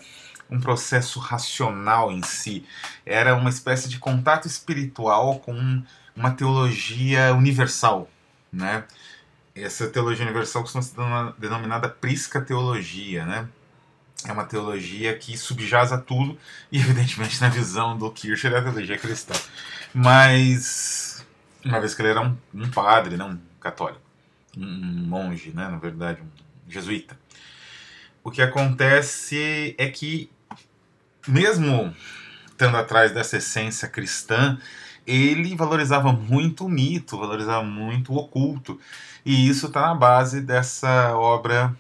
um 0.51 0.61
processo 0.61 1.19
racional 1.21 2.11
em 2.11 2.23
si, 2.23 2.65
era 3.07 3.35
uma 3.35 3.51
espécie 3.51 3.89
de 3.89 3.99
contato 3.99 4.47
espiritual 4.47 5.39
com 5.39 5.83
uma 6.15 6.33
teologia 6.33 7.33
universal, 7.35 8.11
né? 8.53 8.85
Essa 9.55 9.89
teologia 9.89 10.25
universal 10.25 10.63
costuma 10.63 10.83
ser 10.83 10.97
denominada 11.39 11.89
prisca 11.89 12.41
teologia, 12.41 13.25
né? 13.25 13.49
É 14.27 14.33
uma 14.33 14.45
teologia 14.45 15.17
que 15.17 15.37
subjaz 15.37 15.93
a 15.93 15.99
tudo, 15.99 16.39
e 16.71 16.79
evidentemente 16.79 17.41
na 17.41 17.49
visão 17.49 17.97
do 17.97 18.11
Kircher 18.11 18.53
é 18.53 18.59
a 18.59 18.63
teologia 18.63 18.99
cristã. 18.99 19.35
Mas, 19.95 21.25
uma 21.65 21.81
vez 21.81 21.95
que 21.95 22.03
ele 22.03 22.11
era 22.11 22.21
um, 22.21 22.37
um 22.55 22.71
padre, 22.71 23.17
não, 23.17 23.41
católico, 23.61 24.01
um 24.57 25.07
monge, 25.07 25.51
né, 25.51 25.69
na 25.69 25.79
verdade, 25.79 26.21
um 26.21 26.71
jesuíta. 26.71 27.19
O 28.23 28.31
que 28.31 28.43
acontece 28.43 29.75
é 29.79 29.89
que, 29.89 30.31
mesmo 31.27 31.95
estando 32.47 32.77
atrás 32.77 33.13
dessa 33.13 33.39
essência 33.39 33.89
cristã, 33.89 34.59
ele 35.07 35.57
valorizava 35.57 36.13
muito 36.13 36.67
o 36.67 36.69
mito, 36.69 37.19
valorizava 37.19 37.65
muito 37.65 38.13
o 38.13 38.17
oculto. 38.17 38.79
E 39.25 39.49
isso 39.49 39.69
está 39.69 39.81
na 39.81 39.95
base 39.95 40.43
dessa 40.43 41.17
obra 41.17 41.75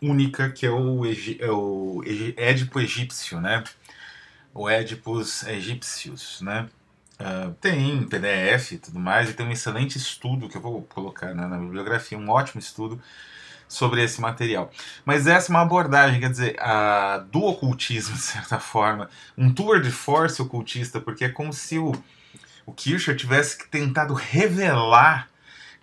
única 0.00 0.50
que 0.50 0.66
é 0.66 0.70
o, 0.70 1.02
é 1.04 1.50
o 1.50 2.02
Édipo 2.36 2.80
egípcio, 2.80 3.40
né? 3.40 3.64
O 4.54 4.68
Édipos 4.68 5.42
egípcios, 5.44 6.40
né? 6.40 6.68
Uh, 7.20 7.52
tem 7.54 8.04
PDF 8.04 8.72
e 8.72 8.78
tudo 8.78 9.00
mais, 9.00 9.28
e 9.28 9.34
tem 9.34 9.44
um 9.44 9.50
excelente 9.50 9.98
estudo 9.98 10.48
que 10.48 10.56
eu 10.56 10.60
vou 10.60 10.82
colocar 10.82 11.34
né, 11.34 11.48
na 11.48 11.58
bibliografia, 11.58 12.16
um 12.16 12.30
ótimo 12.30 12.60
estudo 12.60 13.00
sobre 13.68 14.02
esse 14.02 14.20
material. 14.20 14.70
Mas 15.04 15.26
essa 15.26 15.50
é 15.50 15.52
uma 15.52 15.62
abordagem, 15.62 16.20
quer 16.20 16.30
dizer, 16.30 16.56
a, 16.60 17.18
do 17.30 17.42
ocultismo, 17.42 18.14
de 18.14 18.22
certa 18.22 18.58
forma, 18.58 19.10
um 19.36 19.52
tour 19.52 19.80
de 19.80 19.90
force 19.90 20.40
ocultista, 20.40 21.00
porque 21.00 21.24
é 21.24 21.28
como 21.28 21.52
se 21.52 21.78
o, 21.78 21.92
o 22.64 22.72
Kircher 22.72 23.16
tivesse 23.16 23.68
tentado 23.68 24.14
revelar, 24.14 25.28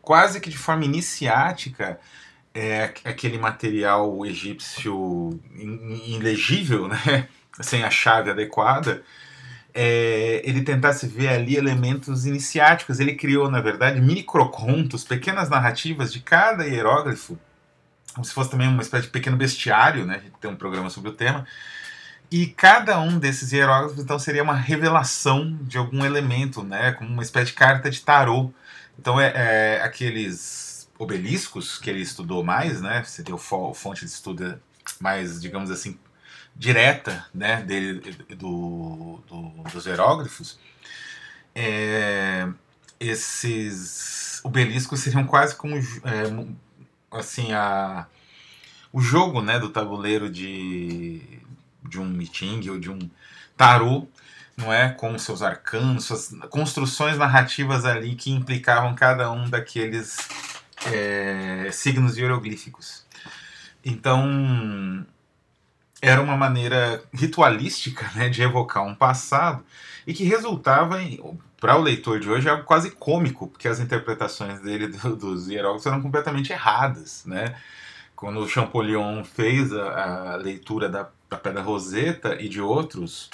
quase 0.02 0.40
que 0.40 0.50
de 0.50 0.58
forma 0.58 0.86
iniciática, 0.86 2.00
é, 2.56 2.94
aquele 3.04 3.38
material 3.38 4.26
egípcio 4.26 5.38
ilegível, 6.08 6.88
né? 6.88 7.28
sem 7.60 7.84
a 7.84 7.90
chave 7.90 8.30
adequada, 8.30 9.04
é, 9.74 10.42
ele 10.44 10.62
tentasse 10.62 11.06
ver 11.06 11.28
ali 11.28 11.58
elementos 11.58 12.26
iniciáticos. 12.26 13.00
Ele 13.00 13.16
criou, 13.16 13.52
na 13.52 13.60
verdade, 13.60 14.00
microcontos, 14.00 15.04
pequenas 15.04 15.50
narrativas 15.50 16.14
de 16.14 16.22
cada 16.22 16.66
hieróglifo, 16.66 17.38
como 18.14 18.24
se 18.24 18.34
fosse 18.34 18.52
também 18.52 18.70
uma 18.70 18.82
espécie 18.82 19.08
de 19.08 19.12
pequeno 19.12 19.36
bestiário, 19.36 20.06
né? 20.06 20.16
A 20.16 20.20
gente 20.20 20.38
tem 20.40 20.50
um 20.50 20.56
programa 20.56 20.90
sobre 20.90 21.10
o 21.10 21.14
tema. 21.14 21.46
E 22.32 22.48
cada 22.48 23.00
um 23.00 23.20
desses 23.20 23.52
hieróglifos, 23.52 24.02
então, 24.02 24.18
seria 24.18 24.42
uma 24.42 24.56
revelação 24.56 25.58
de 25.62 25.78
algum 25.78 26.06
elemento, 26.06 26.64
né? 26.64 26.94
Como 26.94 27.10
uma 27.10 27.24
espécie 27.24 27.48
de 27.48 27.54
carta 27.54 27.90
de 27.90 28.02
tarô. 28.02 28.52
Então, 28.98 29.20
é, 29.20 29.34
é 29.36 29.82
aqueles 29.84 30.75
obeliscos 30.98 31.78
que 31.78 31.90
ele 31.90 32.02
estudou 32.02 32.44
mais, 32.44 32.82
né? 32.82 33.04
Seria 33.04 33.36
o 33.36 33.74
fonte 33.74 34.06
de 34.06 34.12
estudo 34.12 34.60
mais, 35.00 35.42
digamos 35.42 35.72
assim, 35.72 35.98
direta 36.56 37.26
né, 37.34 37.62
dele, 37.62 38.00
do, 38.36 39.22
do, 39.28 39.64
dos 39.72 39.86
hieróglifos, 39.86 40.58
é, 41.54 42.48
esses 43.00 44.40
obeliscos 44.44 45.02
seriam 45.02 45.26
quase 45.26 45.56
como 45.56 45.76
é, 45.76 45.82
assim 47.12 47.52
a, 47.52 48.08
o 48.92 49.02
jogo 49.02 49.42
né, 49.42 49.60
do 49.60 49.70
tabuleiro 49.70 50.30
de, 50.30 51.22
de 51.84 52.00
um 52.00 52.06
meeting 52.06 52.70
ou 52.70 52.80
de 52.80 52.90
um 52.90 53.00
tarô, 53.58 54.08
não 54.56 54.72
é, 54.72 54.90
com 54.90 55.18
seus 55.20 55.42
arcanos, 55.42 56.06
suas 56.06 56.34
construções 56.50 57.18
narrativas 57.18 57.84
ali 57.84 58.16
que 58.16 58.32
implicavam 58.32 58.96
cada 58.96 59.30
um 59.30 59.50
daqueles 59.50 60.18
é, 60.94 61.70
signos 61.72 62.18
hieroglíficos. 62.18 63.06
Então, 63.84 65.06
era 66.02 66.22
uma 66.22 66.36
maneira 66.36 67.04
ritualística 67.14 68.10
né, 68.16 68.30
de 68.30 68.42
evocar 68.42 68.84
um 68.84 68.96
passado 68.96 69.64
e 70.06 70.14
que 70.14 70.24
resultava 70.24 71.00
para 71.60 71.78
o 71.78 71.82
leitor 71.82 72.20
de 72.20 72.30
hoje, 72.30 72.50
algo 72.50 72.64
quase 72.64 72.92
cômico, 72.92 73.48
porque 73.48 73.68
as 73.68 73.80
interpretações 73.80 74.60
dele 74.60 74.88
do, 74.88 75.16
dos 75.16 75.48
hieróglifos 75.48 75.86
eram 75.86 76.02
completamente 76.02 76.52
erradas. 76.52 77.24
Né? 77.26 77.56
Quando 78.16 78.48
Champollion 78.48 79.24
fez 79.24 79.74
a, 79.74 80.34
a 80.34 80.36
leitura 80.36 80.90
da, 80.90 81.10
da 81.30 81.38
Pedra 81.38 81.62
Roseta 81.62 82.40
e 82.40 82.50
de 82.50 82.62
outros 82.62 83.30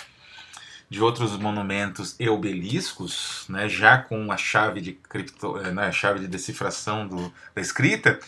de 0.91 1.01
outros 1.01 1.37
monumentos 1.37 2.17
e 2.19 2.27
obeliscos, 2.27 3.45
né, 3.47 3.69
já 3.69 3.97
com 3.97 4.29
a 4.29 4.35
chave 4.35 4.81
de 4.81 4.91
cripto, 4.91 5.57
eh, 5.57 5.71
né, 5.71 5.85
a 5.85 5.91
chave 5.93 6.19
de 6.19 6.27
decifração 6.27 7.07
do, 7.07 7.33
da 7.55 7.61
escrita, 7.61 8.19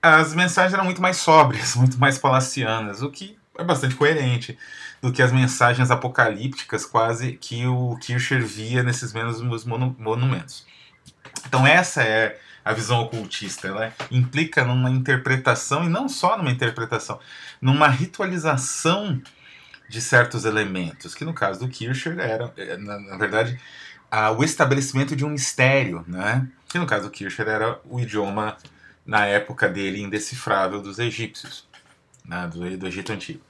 as 0.00 0.32
mensagens 0.32 0.72
eram 0.72 0.84
muito 0.84 1.02
mais 1.02 1.16
sóbrias, 1.16 1.74
muito 1.74 1.98
mais 1.98 2.16
palacianas, 2.16 3.02
o 3.02 3.10
que 3.10 3.36
é 3.58 3.64
bastante 3.64 3.96
coerente 3.96 4.56
do 5.02 5.10
que 5.10 5.20
as 5.20 5.32
mensagens 5.32 5.90
apocalípticas 5.90 6.86
quase 6.86 7.32
que 7.32 7.66
o 7.66 7.96
Kircher 7.96 8.46
via 8.46 8.84
nesses 8.84 9.12
mesmos 9.12 9.64
monumentos. 9.64 10.64
Então 11.44 11.66
essa 11.66 12.04
é 12.04 12.38
a 12.64 12.72
visão 12.72 13.00
ocultista, 13.00 13.66
ela 13.66 13.92
implica 14.12 14.64
numa 14.64 14.90
interpretação 14.90 15.84
e 15.84 15.88
não 15.88 16.08
só 16.08 16.38
numa 16.38 16.52
interpretação, 16.52 17.18
numa 17.60 17.88
ritualização 17.88 19.20
de 19.88 20.00
certos 20.00 20.44
elementos, 20.44 21.14
que 21.14 21.24
no 21.24 21.32
caso 21.32 21.60
do 21.60 21.68
Kircher 21.68 22.18
era, 22.18 22.52
é, 22.56 22.76
na, 22.76 22.98
na 22.98 23.16
verdade, 23.16 23.58
a, 24.10 24.30
o 24.30 24.42
estabelecimento 24.42 25.14
de 25.14 25.24
um 25.24 25.30
mistério, 25.30 26.04
né? 26.06 26.48
que 26.68 26.78
no 26.78 26.86
caso 26.86 27.04
do 27.04 27.10
Kircher 27.10 27.48
era 27.48 27.80
o 27.84 28.00
idioma 28.00 28.56
na 29.04 29.26
época 29.26 29.68
dele 29.68 30.00
indecifrável 30.00 30.80
dos 30.80 30.98
egípcios, 30.98 31.68
né? 32.24 32.48
do, 32.52 32.76
do 32.76 32.86
Egito 32.86 33.12
Antigo. 33.12 33.40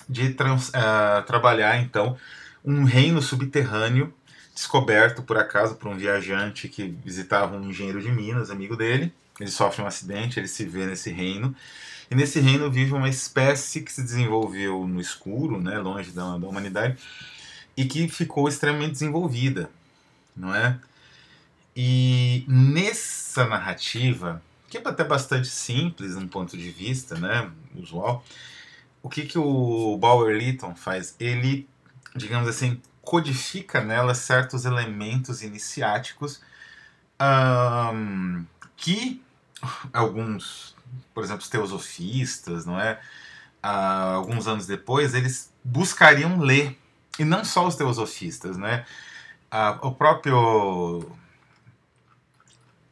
de 0.08 0.34
trans, 0.34 0.68
uh, 0.70 1.22
trabalhar 1.26 1.78
então 1.78 2.16
um 2.64 2.84
reino 2.84 3.20
subterrâneo 3.22 4.12
descoberto 4.54 5.22
por 5.22 5.38
acaso 5.38 5.76
por 5.76 5.88
um 5.88 5.96
viajante 5.96 6.68
que 6.68 6.94
visitava 7.04 7.56
um 7.56 7.70
engenheiro 7.70 8.00
de 8.00 8.10
Minas, 8.10 8.50
amigo 8.50 8.76
dele. 8.76 9.12
Ele 9.40 9.50
sofre 9.50 9.82
um 9.82 9.86
acidente, 9.86 10.38
ele 10.38 10.48
se 10.48 10.64
vê 10.64 10.86
nesse 10.86 11.10
reino. 11.10 11.54
E 12.10 12.14
nesse 12.14 12.40
reino 12.40 12.70
vive 12.70 12.92
uma 12.92 13.08
espécie 13.08 13.80
que 13.80 13.92
se 13.92 14.02
desenvolveu 14.02 14.86
no 14.86 15.00
escuro, 15.00 15.60
né, 15.60 15.78
longe 15.78 16.10
da, 16.10 16.36
da 16.36 16.46
humanidade, 16.46 16.98
e 17.76 17.84
que 17.86 18.06
ficou 18.08 18.48
extremamente 18.48 18.92
desenvolvida, 18.92 19.70
não 20.36 20.54
é? 20.54 20.78
E 21.74 22.44
nessa 22.46 23.46
narrativa, 23.46 24.42
que 24.68 24.76
é 24.76 24.82
até 24.84 25.02
bastante 25.02 25.48
simples, 25.48 26.14
num 26.14 26.28
ponto 26.28 26.56
de 26.56 26.70
vista, 26.70 27.16
né, 27.18 27.50
usual, 27.74 28.22
o 29.02 29.08
que, 29.08 29.22
que 29.22 29.38
o 29.38 29.96
Bauer 29.96 30.36
Lytton 30.36 30.74
faz? 30.74 31.16
Ele, 31.18 31.66
digamos 32.14 32.48
assim, 32.48 32.80
codifica 33.00 33.82
nela 33.82 34.14
certos 34.14 34.64
elementos 34.64 35.42
iniciáticos 35.42 36.40
um, 37.20 38.44
que 38.82 39.22
alguns 39.92 40.74
por 41.14 41.22
exemplo, 41.24 41.42
os 41.42 41.48
teosofistas, 41.48 42.66
não 42.66 42.80
é? 42.80 43.00
Ah, 43.62 44.14
alguns 44.14 44.46
anos 44.46 44.66
depois, 44.66 45.14
eles 45.14 45.52
buscariam 45.64 46.38
ler, 46.38 46.78
e 47.18 47.24
não 47.24 47.44
só 47.44 47.66
os 47.66 47.76
teosofistas, 47.76 48.56
né? 48.56 48.84
Ah, 49.50 49.78
o 49.82 49.92
próprio 49.92 51.06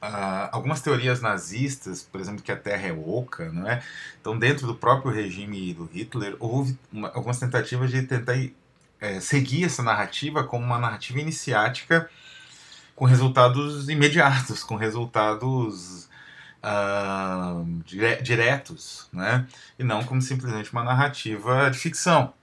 Uh, 0.02 0.48
algumas 0.50 0.80
teorias 0.80 1.20
nazistas, 1.20 2.02
por 2.02 2.22
exemplo, 2.22 2.42
que 2.42 2.50
a 2.50 2.56
Terra 2.56 2.88
é 2.88 2.92
oca, 2.92 3.52
não 3.52 3.68
é? 3.68 3.82
Então, 4.18 4.38
dentro 4.38 4.66
do 4.66 4.74
próprio 4.74 5.12
regime 5.12 5.74
do 5.74 5.84
Hitler, 5.84 6.36
houve 6.40 6.78
uma, 6.90 7.08
algumas 7.08 7.38
tentativas 7.38 7.90
de 7.90 8.04
tentar 8.04 8.32
é, 8.98 9.20
seguir 9.20 9.64
essa 9.64 9.82
narrativa 9.82 10.42
como 10.42 10.64
uma 10.64 10.78
narrativa 10.78 11.20
iniciática 11.20 12.08
com 13.00 13.06
resultados 13.06 13.88
imediatos, 13.88 14.62
com 14.62 14.76
resultados 14.76 16.06
uh, 16.62 17.64
dire 17.82 18.20
diretos, 18.20 19.08
né? 19.10 19.46
E 19.78 19.82
não 19.82 20.04
como 20.04 20.20
simplesmente 20.20 20.70
uma 20.70 20.84
narrativa 20.84 21.70
de 21.70 21.78
ficção. 21.78 22.34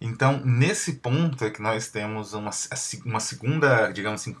Então, 0.00 0.40
nesse 0.44 0.92
ponto 0.92 1.44
é 1.44 1.50
que 1.50 1.60
nós 1.60 1.88
temos 1.88 2.32
uma, 2.32 2.50
uma 3.06 3.18
segunda, 3.18 3.90
digamos 3.90 4.20
assim, 4.20 4.36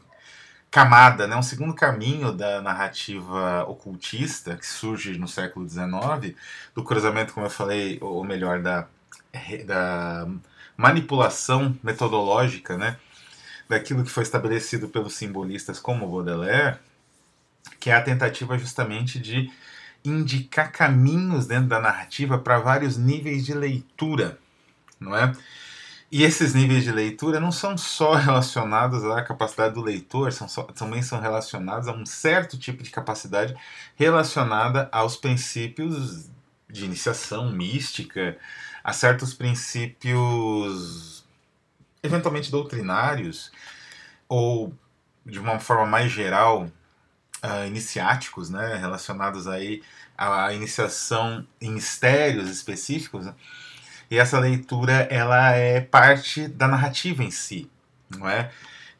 camada, 0.70 1.26
né, 1.26 1.34
um 1.34 1.42
segundo 1.42 1.74
caminho 1.74 2.30
da 2.30 2.62
narrativa 2.62 3.64
ocultista 3.64 4.56
que 4.56 4.64
surge 4.64 5.18
no 5.18 5.26
século 5.26 5.68
XIX, 5.68 6.36
do 6.72 6.84
cruzamento, 6.84 7.34
como 7.34 7.46
eu 7.46 7.50
falei, 7.50 7.98
ou 8.00 8.22
melhor, 8.22 8.62
da, 8.62 8.86
da 9.66 10.28
manipulação 10.76 11.76
metodológica, 11.82 12.78
né, 12.78 12.96
daquilo 13.68 14.04
que 14.04 14.10
foi 14.10 14.22
estabelecido 14.22 14.88
pelos 14.88 15.14
simbolistas 15.14 15.78
como 15.78 16.08
Baudelaire, 16.08 16.78
que 17.78 17.90
é 17.90 17.94
a 17.94 18.02
tentativa 18.02 18.58
justamente 18.58 19.18
de 19.18 19.50
indicar 20.04 20.72
caminhos 20.72 21.46
dentro 21.46 21.68
da 21.68 21.80
narrativa 21.80 22.38
para 22.38 22.58
vários 22.58 22.96
níveis 22.96 23.44
de 23.44 23.52
leitura, 23.52 24.38
não 24.98 25.14
é? 25.16 25.32
E 26.10 26.22
esses 26.22 26.54
níveis 26.54 26.84
de 26.84 26.90
leitura 26.90 27.38
não 27.38 27.52
são 27.52 27.76
só 27.76 28.14
relacionados 28.14 29.04
à 29.04 29.22
capacidade 29.22 29.74
do 29.74 29.82
leitor, 29.82 30.32
são 30.32 30.48
só, 30.48 30.62
também 30.62 31.02
são 31.02 31.20
relacionados 31.20 31.86
a 31.86 31.92
um 31.92 32.06
certo 32.06 32.56
tipo 32.58 32.82
de 32.82 32.90
capacidade 32.90 33.54
relacionada 33.94 34.88
aos 34.90 35.16
princípios 35.16 36.30
de 36.70 36.84
iniciação 36.86 37.52
mística, 37.52 38.38
a 38.82 38.92
certos 38.94 39.34
princípios 39.34 41.27
eventualmente 42.02 42.50
doutrinários, 42.50 43.50
ou 44.28 44.72
de 45.24 45.38
uma 45.38 45.58
forma 45.58 45.86
mais 45.86 46.10
geral, 46.10 46.70
uh, 47.44 47.66
iniciáticos, 47.66 48.50
né, 48.50 48.76
relacionados 48.76 49.46
aí 49.46 49.82
à 50.16 50.52
iniciação 50.52 51.46
em 51.60 51.72
mistérios 51.72 52.48
específicos. 52.50 53.26
Né? 53.26 53.34
E 54.10 54.18
essa 54.18 54.38
leitura 54.38 55.06
ela 55.10 55.52
é 55.52 55.80
parte 55.80 56.48
da 56.48 56.66
narrativa 56.66 57.22
em 57.22 57.30
si, 57.30 57.70
não 58.08 58.28
é? 58.28 58.50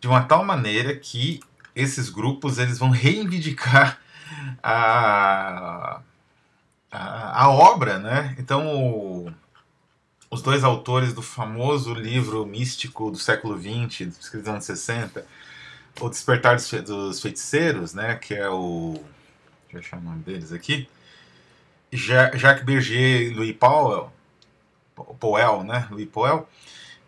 De 0.01 0.07
uma 0.07 0.23
tal 0.23 0.45
maneira 0.45 0.95
que 0.95 1.41
esses 1.75 2.11
grupos 2.11 2.59
eles 2.59 2.79
vão 2.79 2.91
reivindicar 2.91 3.99
a, 4.63 6.01
a, 6.91 7.45
a 7.45 7.51
obra, 7.51 7.99
né? 7.99 8.37
Então 8.39 8.77
o, 8.77 9.33
os 10.31 10.43
dois 10.43 10.65
autores 10.65 11.13
do 11.13 11.23
famoso 11.23 11.95
livro 11.95 12.45
místico 12.47 13.11
do 13.11 13.19
século 13.19 13.57
XX, 13.59 14.13
escrito 14.19 14.45
nos 14.45 14.49
anos 14.49 14.65
60, 14.65 15.27
O 16.01 16.09
Despertar 16.09 16.57
dos, 16.57 17.21
Feiticeiros, 17.21 17.95
né? 17.95 18.15
Que 18.17 18.35
é 18.35 18.49
o 18.49 19.03
deixa 19.71 19.77
eu 19.77 19.81
achar 19.81 19.97
o 19.99 20.01
nome 20.01 20.23
deles 20.23 20.53
aqui, 20.53 20.89
Jacques 21.93 22.65
Berger 22.65 23.31
e 23.31 23.35
Louis 23.35 23.57
Powell 23.57 24.13
Poel, 25.21 25.63
né, 25.65 25.87
Louis 25.91 26.09
Poel, 26.09 26.49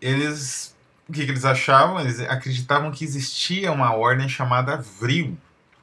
eles 0.00 0.76
o 1.08 1.12
que, 1.12 1.24
que, 1.24 1.30
eles 1.32 1.44
achavam? 1.44 2.00
Eles 2.00 2.20
acreditavam 2.20 2.92
que 2.92 3.02
existia 3.02 3.72
uma 3.72 3.92
ordem 3.94 4.28
chamada 4.28 4.76
Vril, 4.76 5.36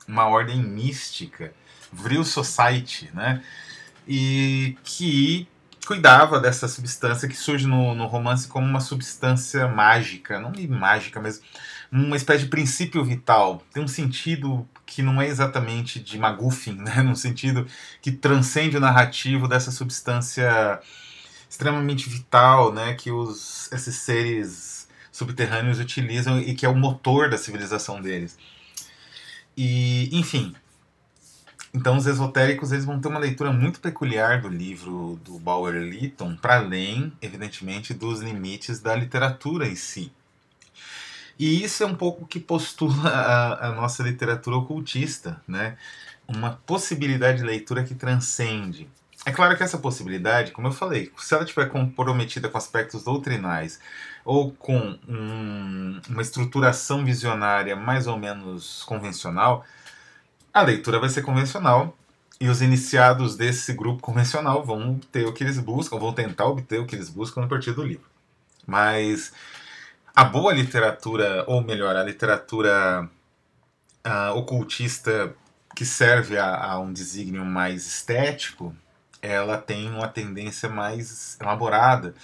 uma 0.08 0.26
ordem 0.26 0.64
mística, 0.64 1.54
Vril 1.92 2.24
Society, 2.24 3.12
né? 3.14 3.44
E 4.08 4.78
que 4.86 5.46
cuidava 5.88 6.38
dessa 6.38 6.68
substância 6.68 7.30
que 7.30 7.36
surge 7.36 7.66
no, 7.66 7.96
no 7.96 8.08
romance 8.08 8.46
como 8.46 8.68
uma 8.68 8.82
substância 8.82 9.70
mágica, 9.70 10.38
não 10.38 10.52
mágica, 10.68 11.22
mas 11.22 11.42
uma 11.90 12.18
espécie 12.18 12.44
de 12.44 12.50
princípio 12.50 13.06
vital. 13.06 13.64
Tem 13.74 13.82
um 13.82 13.88
sentido 13.88 14.68
que 14.86 15.02
não 15.02 15.22
é 15.22 15.28
exatamente 15.28 16.02
de 16.02 16.20
MacGuffin, 16.20 16.74
né? 16.74 17.00
Num 17.04 17.16
sentido 17.16 17.66
que 18.02 18.12
transcende 18.12 18.76
o 18.76 18.82
narrativo 18.82 19.48
dessa 19.48 19.72
substância 19.72 20.82
extremamente 21.50 22.10
vital, 22.10 22.74
né, 22.74 22.94
que 22.94 23.10
os, 23.10 23.72
esses 23.72 23.96
seres 23.96 24.90
subterrâneos 25.10 25.80
utilizam 25.80 26.38
e 26.38 26.54
que 26.54 26.66
é 26.66 26.70
o 26.70 26.76
motor 26.76 27.30
da 27.30 27.38
civilização 27.38 28.02
deles. 28.02 28.38
E, 29.56 30.10
enfim, 30.12 30.54
então 31.78 31.98
os 31.98 32.08
esotéricos 32.08 32.72
eles 32.72 32.86
vão 32.86 33.00
ter 33.00 33.08
uma 33.08 33.20
leitura 33.20 33.52
muito 33.52 33.80
peculiar 33.80 34.42
do 34.42 34.50
livro 34.50 35.20
do 35.24 35.38
Bauer 35.40 35.76
Lytton, 35.76 36.36
para 36.36 36.58
além, 36.58 37.14
evidentemente, 37.22 37.94
dos 37.94 38.22
limites 38.22 38.80
da 38.80 38.96
literatura 38.96 39.68
em 39.68 39.76
si. 39.76 40.12
E 41.40 41.64
isso 41.64 41.84
é 41.84 41.86
um 41.86 41.96
pouco 41.96 42.26
que 42.26 42.40
postula 42.40 43.10
a, 43.10 43.68
a 43.68 43.72
nossa 43.74 44.02
literatura 44.04 44.58
ocultista, 44.58 45.40
né? 45.48 45.78
Uma 46.28 46.60
possibilidade 46.66 47.40
de 47.40 47.44
leitura 47.44 47.84
que 47.84 47.96
transcende 47.96 48.90
é 49.28 49.32
claro 49.34 49.58
que 49.58 49.64
essa 49.64 49.78
possibilidade, 49.78 50.54
como 50.54 50.70
eu 50.70 50.72
falei, 50.72 51.12
se 51.18 51.34
ela 51.34 51.44
estiver 51.44 51.68
comprometida 51.68 52.48
com 52.48 52.58
aspectos 52.58 53.04
doutrinais 53.04 53.78
ou 54.24 54.54
com 54.54 54.98
um, 55.06 56.00
uma 56.08 56.22
estruturação 56.22 57.04
visionária 57.04 57.76
mais 57.76 58.08
ou 58.08 58.18
menos 58.18 58.84
convencional, 58.84 59.66
a 60.58 60.64
leitura 60.64 61.00
vai 61.00 61.10
ser 61.10 61.22
convencional 61.22 61.98
e 62.40 62.48
os 62.48 62.62
iniciados 62.62 63.36
desse 63.36 63.74
grupo 63.74 64.02
convencional 64.02 64.64
vão 64.64 65.00
ter 65.12 65.26
o 65.26 65.34
que 65.34 65.44
eles 65.44 65.60
buscam, 65.60 65.98
vão 65.98 66.14
tentar 66.14 66.46
obter 66.46 66.80
o 66.80 66.86
que 66.86 66.96
eles 66.96 67.10
buscam 67.10 67.44
a 67.44 67.48
partir 67.48 67.74
do 67.74 67.84
livro. 67.84 68.06
Mas 68.66 69.32
a 70.16 70.24
boa 70.24 70.54
literatura, 70.54 71.44
ou 71.48 71.64
melhor, 71.64 71.96
a 71.96 72.04
literatura 72.04 73.10
uh, 74.06 74.36
ocultista 74.36 75.34
que 75.76 75.86
serve 75.86 76.38
a, 76.38 76.72
a 76.72 76.80
um 76.80 76.92
desígnio 76.92 77.46
mais 77.46 77.86
estético, 77.86 78.76
ela 79.22 79.58
tem 79.58 79.90
uma 79.90 80.08
tendência 80.08 80.70
mais 80.70 81.38
elaborada 81.40 82.16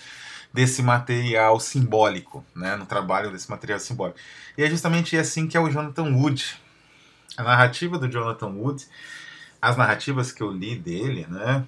desse 0.53 0.83
material 0.83 1.59
simbólico, 1.59 2.45
né, 2.55 2.75
no 2.75 2.85
trabalho 2.85 3.31
desse 3.31 3.49
material 3.49 3.79
simbólico. 3.79 4.19
E 4.57 4.63
é 4.63 4.69
justamente 4.69 5.17
assim 5.17 5.47
que 5.47 5.57
é 5.57 5.59
o 5.59 5.69
Jonathan 5.69 6.15
Wood. 6.15 6.62
A 7.37 7.43
narrativa 7.43 7.97
do 7.97 8.07
Jonathan 8.07 8.49
Wood, 8.49 8.87
as 9.61 9.77
narrativas 9.77 10.31
que 10.31 10.41
eu 10.41 10.51
li 10.51 10.75
dele, 10.75 11.25
né, 11.27 11.65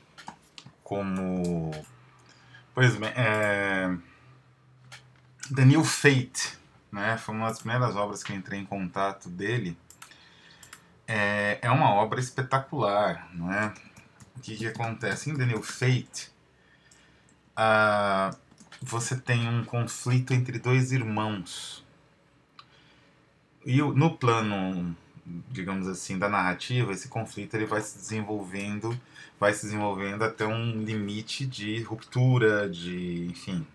como, 0.84 1.72
pois 2.74 2.96
bem, 2.96 3.10
é, 3.16 3.96
The 5.54 5.66
New 5.66 5.84
Fate, 5.84 6.58
né, 6.92 7.18
foi 7.18 7.34
uma 7.34 7.48
das 7.48 7.60
primeiras 7.60 7.96
obras 7.96 8.24
que 8.24 8.32
eu 8.32 8.36
entrei 8.36 8.60
em 8.60 8.66
contato 8.66 9.30
dele. 9.30 9.78
É, 11.08 11.60
é 11.62 11.72
uma 11.72 11.92
obra 11.92 12.20
espetacular, 12.20 13.30
não 13.34 13.52
é? 13.52 13.74
o 14.36 14.40
que, 14.40 14.56
que 14.56 14.68
acontece? 14.68 15.30
Em 15.30 15.36
The 15.36 15.46
New 15.46 15.64
Fate, 15.64 16.30
uh, 17.58 18.36
você 18.82 19.16
tem 19.18 19.48
um 19.48 19.64
conflito 19.64 20.34
entre 20.34 20.60
dois 20.60 20.92
irmãos. 20.92 21.84
E 23.66 23.82
no 23.82 24.16
plano, 24.18 24.96
digamos 25.26 25.88
assim, 25.88 26.20
da 26.20 26.30
narrativa, 26.30 26.92
esse 26.92 27.08
conflito 27.08 27.56
ele 27.56 27.66
vai 27.66 27.82
se 27.82 27.98
desenvolvendo, 27.98 29.00
vai 29.40 29.54
se 29.54 29.64
desenvolvendo 29.64 30.24
até 30.24 30.46
um 30.46 30.84
limite 30.84 31.46
de 31.46 31.82
ruptura, 31.82 32.70
de, 32.70 33.26
enfim, 33.26 33.66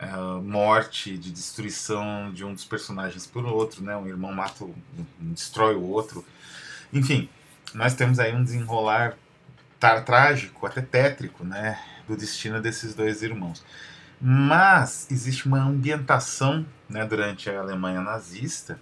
uh, 0.00 0.40
morte, 0.42 1.16
de 1.18 1.30
destruição 1.30 2.32
de 2.32 2.44
um 2.44 2.54
dos 2.54 2.64
personagens 2.64 3.26
por 3.26 3.44
outro, 3.44 3.84
né? 3.84 3.96
Um 3.96 4.06
irmão 4.06 4.32
mata, 4.32 4.64
um, 4.64 4.74
destrói 5.20 5.74
o 5.74 5.82
outro. 5.82 6.24
Enfim, 6.92 7.28
nós 7.74 7.94
temos 7.94 8.18
aí 8.18 8.34
um 8.34 8.42
desenrolar 8.42 9.16
trágico, 9.78 10.66
até 10.66 10.80
tétrico, 10.80 11.44
né, 11.44 11.78
do 12.08 12.16
destino 12.16 12.60
desses 12.60 12.94
dois 12.94 13.22
irmãos. 13.22 13.62
Mas 14.18 15.06
existe 15.10 15.46
uma 15.46 15.60
ambientação 15.60 16.64
né, 16.88 17.04
durante 17.04 17.50
a 17.50 17.60
Alemanha 17.60 18.00
nazista 18.00 18.78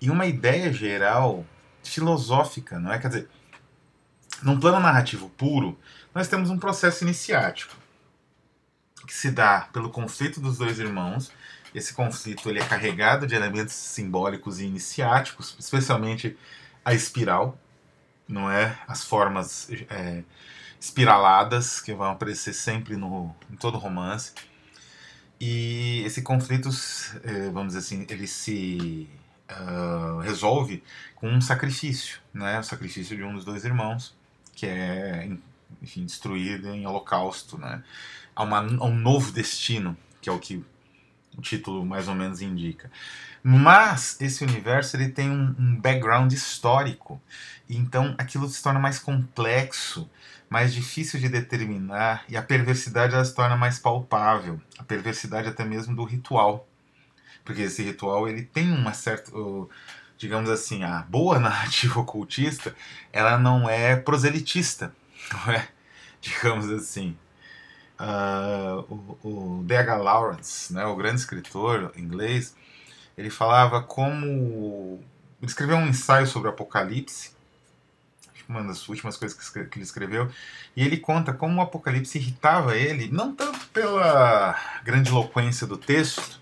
e 0.00 0.10
uma 0.10 0.26
ideia 0.26 0.72
geral 0.72 1.44
filosófica, 1.82 2.78
não 2.78 2.92
é? 2.92 2.98
Quer 2.98 3.08
dizer, 3.08 3.28
num 4.42 4.58
plano 4.58 4.80
narrativo 4.80 5.28
puro, 5.30 5.78
nós 6.14 6.28
temos 6.28 6.50
um 6.50 6.58
processo 6.58 7.04
iniciático 7.04 7.76
que 9.06 9.14
se 9.14 9.30
dá 9.30 9.68
pelo 9.72 9.90
conflito 9.90 10.40
dos 10.40 10.58
dois 10.58 10.78
irmãos. 10.78 11.32
Esse 11.74 11.94
conflito 11.94 12.48
ele 12.48 12.60
é 12.60 12.64
carregado 12.64 13.26
de 13.26 13.34
elementos 13.34 13.74
simbólicos 13.74 14.60
e 14.60 14.66
iniciáticos, 14.66 15.56
especialmente 15.58 16.36
a 16.84 16.94
espiral, 16.94 17.58
não 18.28 18.50
é? 18.50 18.78
As 18.86 19.04
formas 19.04 19.68
é, 19.88 20.22
espiraladas 20.80 21.80
que 21.80 21.94
vão 21.94 22.10
aparecer 22.10 22.52
sempre 22.52 22.96
no, 22.96 23.34
em 23.50 23.56
todo 23.56 23.78
romance. 23.78 24.32
E 25.40 26.02
esse 26.04 26.22
conflito, 26.22 26.68
é, 27.22 27.50
vamos 27.50 27.74
dizer 27.74 27.78
assim, 27.78 28.06
ele 28.10 28.26
se 28.26 29.08
resolve 30.22 30.82
com 31.14 31.28
um 31.28 31.40
sacrifício, 31.40 32.20
né? 32.32 32.58
O 32.58 32.62
sacrifício 32.62 33.16
de 33.16 33.24
um 33.24 33.34
dos 33.34 33.44
dois 33.44 33.64
irmãos, 33.64 34.16
que 34.54 34.66
é, 34.66 35.30
enfim, 35.82 36.04
destruído 36.04 36.68
em 36.68 36.86
holocausto, 36.86 37.58
né? 37.58 37.82
A, 38.34 38.42
uma, 38.42 38.58
a 38.58 38.84
um 38.84 38.94
novo 38.94 39.32
destino, 39.32 39.96
que 40.20 40.28
é 40.28 40.32
o 40.32 40.38
que 40.38 40.64
o 41.36 41.40
título 41.40 41.84
mais 41.84 42.08
ou 42.08 42.14
menos 42.14 42.42
indica. 42.42 42.90
Mas 43.42 44.20
esse 44.20 44.44
universo 44.44 44.96
ele 44.96 45.08
tem 45.08 45.30
um, 45.30 45.54
um 45.58 45.80
background 45.80 46.32
histórico, 46.32 47.20
então 47.68 48.14
aquilo 48.18 48.48
se 48.48 48.62
torna 48.62 48.80
mais 48.80 48.98
complexo, 48.98 50.10
mais 50.50 50.74
difícil 50.74 51.20
de 51.20 51.28
determinar 51.28 52.24
e 52.28 52.36
a 52.36 52.42
perversidade 52.42 53.14
ela 53.14 53.24
se 53.24 53.34
torna 53.34 53.56
mais 53.56 53.78
palpável, 53.78 54.60
a 54.78 54.82
perversidade 54.82 55.48
até 55.48 55.64
mesmo 55.64 55.94
do 55.94 56.04
ritual, 56.04 56.67
porque 57.48 57.62
esse 57.62 57.82
ritual 57.82 58.28
ele 58.28 58.42
tem 58.42 58.70
uma 58.70 58.92
certa, 58.92 59.32
digamos 60.18 60.50
assim, 60.50 60.84
a 60.84 60.98
boa 61.08 61.38
narrativa 61.40 61.98
ocultista, 61.98 62.76
ela 63.10 63.38
não 63.38 63.66
é 63.66 63.96
proselitista, 63.96 64.94
não 65.32 65.54
é, 65.54 65.66
digamos 66.20 66.70
assim. 66.70 67.16
Uh, 67.98 69.16
o, 69.22 69.58
o 69.60 69.64
D.H. 69.64 69.96
Lawrence, 69.96 70.74
né, 70.74 70.84
o 70.84 70.94
grande 70.94 71.20
escritor 71.20 71.90
inglês, 71.96 72.54
ele 73.16 73.30
falava 73.30 73.82
como. 73.82 75.02
Ele 75.40 75.50
escreveu 75.50 75.78
um 75.78 75.88
ensaio 75.88 76.26
sobre 76.26 76.48
o 76.48 76.52
Apocalipse, 76.52 77.30
uma 78.46 78.62
das 78.62 78.86
últimas 78.90 79.16
coisas 79.16 79.48
que 79.48 79.58
ele 79.58 79.82
escreveu, 79.82 80.30
e 80.76 80.84
ele 80.84 80.98
conta 80.98 81.32
como 81.32 81.60
o 81.60 81.62
Apocalipse 81.62 82.18
irritava 82.18 82.76
ele, 82.76 83.10
não 83.10 83.34
tanto 83.34 83.66
pela 83.68 84.54
grande 84.84 85.08
eloquência 85.08 85.66
do 85.66 85.78
texto, 85.78 86.38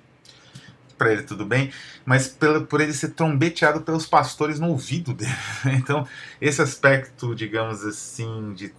para 0.96 1.12
ele 1.12 1.22
tudo 1.22 1.44
bem, 1.44 1.72
mas 2.04 2.36
por 2.68 2.80
ele 2.80 2.92
ser 2.92 3.10
trombeteado 3.10 3.80
pelos 3.82 4.06
pastores 4.06 4.58
no 4.58 4.68
ouvido 4.68 5.12
dele. 5.12 5.32
Então, 5.66 6.06
esse 6.40 6.62
aspecto, 6.62 7.34
digamos 7.34 7.84
assim, 7.84 8.52
de 8.54 8.72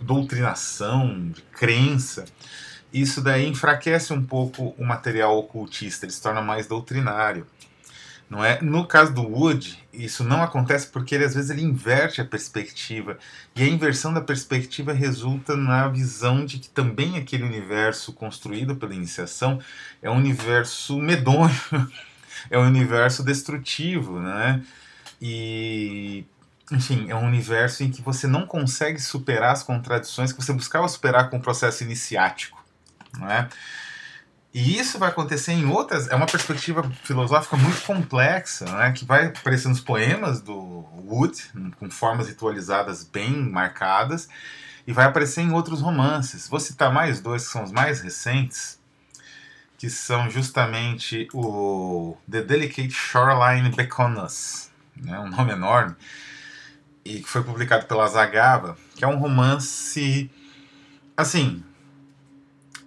doutrinação, 0.00 1.30
de 1.30 1.42
crença, 1.42 2.24
isso 2.92 3.22
daí 3.22 3.46
enfraquece 3.46 4.12
um 4.12 4.22
pouco 4.22 4.74
o 4.76 4.84
material 4.84 5.38
ocultista, 5.38 6.04
ele 6.04 6.12
se 6.12 6.20
torna 6.20 6.42
mais 6.42 6.66
doutrinário. 6.66 7.46
Não 8.32 8.42
é? 8.42 8.62
No 8.62 8.86
caso 8.86 9.12
do 9.12 9.20
Wood, 9.20 9.78
isso 9.92 10.24
não 10.24 10.42
acontece 10.42 10.86
porque 10.86 11.14
ele 11.14 11.26
às 11.26 11.34
vezes 11.34 11.50
ele 11.50 11.60
inverte 11.60 12.18
a 12.18 12.24
perspectiva. 12.24 13.18
E 13.54 13.62
a 13.62 13.66
inversão 13.66 14.10
da 14.10 14.22
perspectiva 14.22 14.90
resulta 14.90 15.54
na 15.54 15.86
visão 15.88 16.46
de 16.46 16.58
que 16.58 16.70
também 16.70 17.18
aquele 17.18 17.44
universo 17.44 18.10
construído 18.14 18.74
pela 18.74 18.94
iniciação 18.94 19.60
é 20.00 20.08
um 20.08 20.16
universo 20.16 20.98
medonho, 20.98 21.54
é 22.50 22.56
um 22.58 22.66
universo 22.66 23.22
destrutivo, 23.22 24.18
né? 24.18 24.62
E 25.20 26.24
enfim, 26.72 27.10
é 27.10 27.14
um 27.14 27.26
universo 27.26 27.84
em 27.84 27.90
que 27.90 28.00
você 28.00 28.26
não 28.26 28.46
consegue 28.46 28.98
superar 28.98 29.52
as 29.52 29.62
contradições 29.62 30.32
que 30.32 30.42
você 30.42 30.54
buscava 30.54 30.88
superar 30.88 31.28
com 31.28 31.36
o 31.36 31.42
processo 31.42 31.84
iniciático, 31.84 32.64
não 33.18 33.30
é? 33.30 33.46
E 34.54 34.78
isso 34.78 34.98
vai 34.98 35.08
acontecer 35.08 35.52
em 35.52 35.64
outras. 35.64 36.08
É 36.08 36.14
uma 36.14 36.26
perspectiva 36.26 36.82
filosófica 37.04 37.56
muito 37.56 37.80
complexa, 37.82 38.66
né, 38.66 38.92
que 38.92 39.04
vai 39.04 39.26
aparecer 39.26 39.68
nos 39.68 39.80
poemas 39.80 40.42
do 40.42 40.84
Wood, 41.06 41.42
com 41.78 41.90
formas 41.90 42.28
ritualizadas 42.28 43.02
bem 43.02 43.30
marcadas, 43.30 44.28
e 44.86 44.92
vai 44.92 45.06
aparecer 45.06 45.40
em 45.40 45.52
outros 45.52 45.80
romances. 45.80 46.48
Vou 46.48 46.60
citar 46.60 46.92
mais 46.92 47.20
dois 47.20 47.46
que 47.46 47.52
são 47.52 47.64
os 47.64 47.72
mais 47.72 48.02
recentes, 48.02 48.78
que 49.78 49.88
são 49.88 50.28
justamente 50.28 51.28
o 51.32 52.16
The 52.30 52.42
Delicate 52.42 52.92
Shoreline 52.92 53.70
Beconas, 53.70 54.70
né, 54.94 55.18
um 55.18 55.30
nome 55.30 55.52
enorme, 55.52 55.96
e 57.04 57.20
que 57.20 57.28
foi 57.28 57.42
publicado 57.42 57.86
pela 57.86 58.06
Zagava, 58.06 58.76
que 58.94 59.04
é 59.04 59.08
um 59.08 59.16
romance. 59.16 60.30
Assim, 61.16 61.64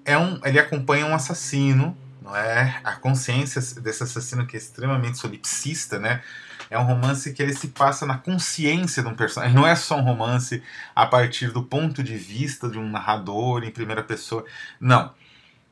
é 0.06 0.18
um, 0.18 0.40
ele 0.46 0.60
acompanha 0.60 1.06
um 1.06 1.16
assassino, 1.16 1.98
não 2.22 2.36
é? 2.36 2.80
A 2.84 2.94
consciência 2.94 3.60
desse 3.82 4.04
assassino 4.04 4.46
que 4.46 4.56
é 4.56 4.60
extremamente 4.60 5.18
solipsista, 5.18 6.00
né? 6.00 6.22
É 6.70 6.78
um 6.80 6.84
romance 6.84 7.34
que 7.34 7.42
ele 7.42 7.54
se 7.54 7.70
passa 7.70 8.06
na 8.06 8.18
consciência 8.18 9.04
de 9.04 9.10
um 9.10 9.16
personagem. 9.16 9.56
Não 9.56 9.68
é 9.68 9.76
só 9.76 9.98
um 9.98 10.04
romance 10.04 10.62
a 10.96 11.06
partir 11.06 11.52
do 11.52 11.64
ponto 11.64 12.04
de 12.04 12.16
vista 12.16 12.70
de 12.70 12.78
um 12.78 12.90
narrador 12.90 13.64
em 13.64 13.72
primeira 13.72 14.04
pessoa. 14.04 14.46
Não. 14.80 15.12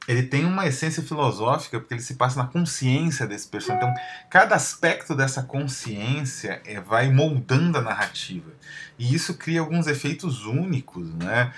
Ele 0.08 0.24
tem 0.24 0.44
uma 0.46 0.68
essência 0.68 1.02
filosófica 1.02 1.80
porque 1.80 1.94
ele 1.94 2.02
se 2.02 2.16
passa 2.16 2.38
na 2.38 2.48
consciência 2.48 3.26
desse 3.26 3.48
personagem. 3.48 3.90
Então, 3.90 4.04
cada 4.30 4.54
aspecto 4.54 5.16
dessa 5.16 5.42
consciência 5.44 6.62
é, 6.66 6.80
vai 6.80 7.10
moldando 7.10 7.78
a 7.78 7.82
narrativa. 7.82 8.52
E 9.00 9.16
isso 9.16 9.36
cria 9.36 9.62
alguns 9.62 9.88
efeitos 9.88 10.46
únicos, 10.46 11.14
né? 11.16 11.54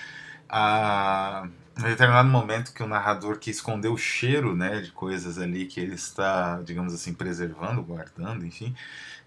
A 0.48 1.48
em 1.78 1.82
determinado 1.82 2.28
momento 2.28 2.72
que 2.72 2.82
o 2.82 2.88
narrador 2.88 3.38
quer 3.38 3.50
esconder 3.50 3.88
o 3.88 3.98
cheiro 3.98 4.56
né, 4.56 4.80
de 4.80 4.90
coisas 4.90 5.38
ali 5.38 5.66
que 5.66 5.78
ele 5.78 5.94
está, 5.94 6.60
digamos 6.62 6.94
assim, 6.94 7.12
preservando, 7.12 7.82
guardando, 7.82 8.46
enfim, 8.46 8.74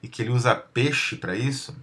e 0.02 0.08
que 0.08 0.24
ele 0.24 0.32
usa 0.32 0.56
peixe 0.56 1.16
para 1.16 1.36
isso, 1.36 1.76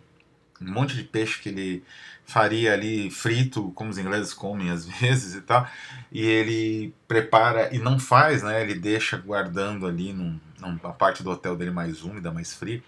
um 0.61 0.73
monte 0.73 0.97
de 0.97 1.05
peixe 1.05 1.41
que 1.41 1.51
ele 1.51 1.85
faria 2.25 2.73
ali 2.73 3.09
frito, 3.11 3.71
como 3.73 3.91
os 3.91 3.99
ingleses 3.99 4.35
comem 4.35 4.71
às 4.71 4.85
vezes 4.91 5.35
e 5.37 5.41
tal, 5.41 5.69
e 6.11 6.23
ele 6.27 6.93
prepara 7.07 7.73
e 7.73 7.79
não 7.79 7.99
faz, 7.99 8.43
né, 8.43 8.61
ele 8.61 8.75
deixa 8.75 9.17
guardando 9.17 9.87
ali 9.87 10.13
num, 10.13 10.41
numa 10.59 10.93
parte 10.93 11.23
do 11.23 11.31
hotel 11.31 11.57
dele 11.57 11.71
mais 11.71 12.03
úmida, 12.03 12.33
mais 12.33 12.53
fria. 12.53 12.83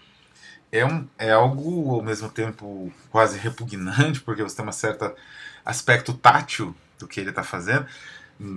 É, 0.71 0.85
um, 0.85 1.07
é 1.17 1.31
algo 1.31 1.95
ao 1.95 2.03
mesmo 2.03 2.29
tempo 2.29 2.91
quase 3.09 3.39
repugnante, 3.39 4.19
porque 4.21 4.43
você 4.43 4.57
tem 4.57 4.65
uma 4.65 4.71
certa 4.71 5.15
aspecto 5.65 6.13
tátil 6.13 6.75
do 6.99 7.07
que 7.07 7.19
ele 7.19 7.29
está 7.29 7.43
fazendo, 7.43 7.85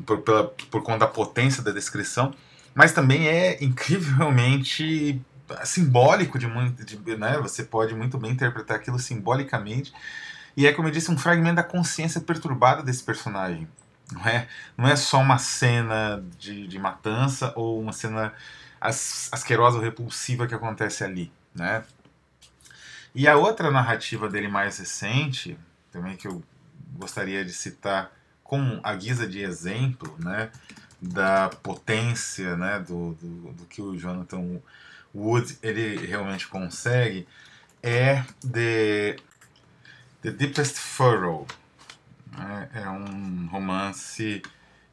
por, 0.05 0.18
pela, 0.18 0.48
por 0.70 0.83
conta 0.83 1.00
da 1.00 1.07
potência 1.07 1.62
da 1.62 1.70
descrição, 1.70 2.35
mas 2.74 2.92
também 2.92 3.28
é 3.28 3.62
incrivelmente 3.64 5.22
simbólico 5.64 6.38
de 6.38 6.46
muito, 6.46 6.85
de, 6.85 7.16
né? 7.16 7.38
Você 7.38 7.64
pode 7.64 7.94
muito 7.94 8.18
bem 8.18 8.33
interpretar 8.33 8.76
aquilo 8.76 8.98
simbolicamente. 8.98 9.92
E 10.57 10.66
é, 10.66 10.72
como 10.72 10.88
eu 10.88 10.92
disse, 10.92 11.11
um 11.11 11.18
fragmento 11.18 11.57
da 11.57 11.62
consciência 11.62 12.20
perturbada 12.20 12.83
desse 12.83 13.02
personagem. 13.02 13.68
Não 14.12 14.26
é, 14.26 14.48
não 14.76 14.88
é 14.88 14.96
só 14.96 15.20
uma 15.20 15.38
cena 15.38 16.22
de, 16.38 16.66
de 16.66 16.78
matança 16.78 17.52
ou 17.57 17.81
uma 17.81 17.92
cena 17.92 18.33
as, 18.81 19.28
asquerosa 19.33 19.78
ou 19.78 19.83
repulsiva 19.83 20.46
que 20.46 20.55
acontece 20.55 21.05
ali. 21.05 21.33
Né? 21.55 21.83
E 23.14 23.26
a 23.26 23.37
outra 23.37 23.70
narrativa 23.70 24.28
dele 24.28 24.48
mais 24.48 24.78
recente, 24.78 25.59
também 25.90 26.16
que 26.16 26.28
eu 26.28 26.42
gostaria 26.94 27.44
de 27.44 27.52
citar 27.52 28.11
como 28.52 28.80
a 28.82 28.94
guisa 28.94 29.26
de 29.26 29.40
exemplo 29.40 30.14
né, 30.18 30.50
da 31.00 31.48
potência 31.48 32.54
né, 32.54 32.80
do, 32.80 33.14
do, 33.14 33.52
do 33.54 33.64
que 33.64 33.80
o 33.80 33.96
Jonathan 33.96 34.60
Wood 35.14 35.56
ele 35.62 35.96
realmente 36.06 36.46
consegue 36.48 37.26
é 37.82 38.22
The, 38.42 39.16
The 40.20 40.32
Deepest 40.32 40.74
Furrow. 40.74 41.46
Né, 42.36 42.68
é 42.74 42.90
um 42.90 43.48
romance 43.50 44.42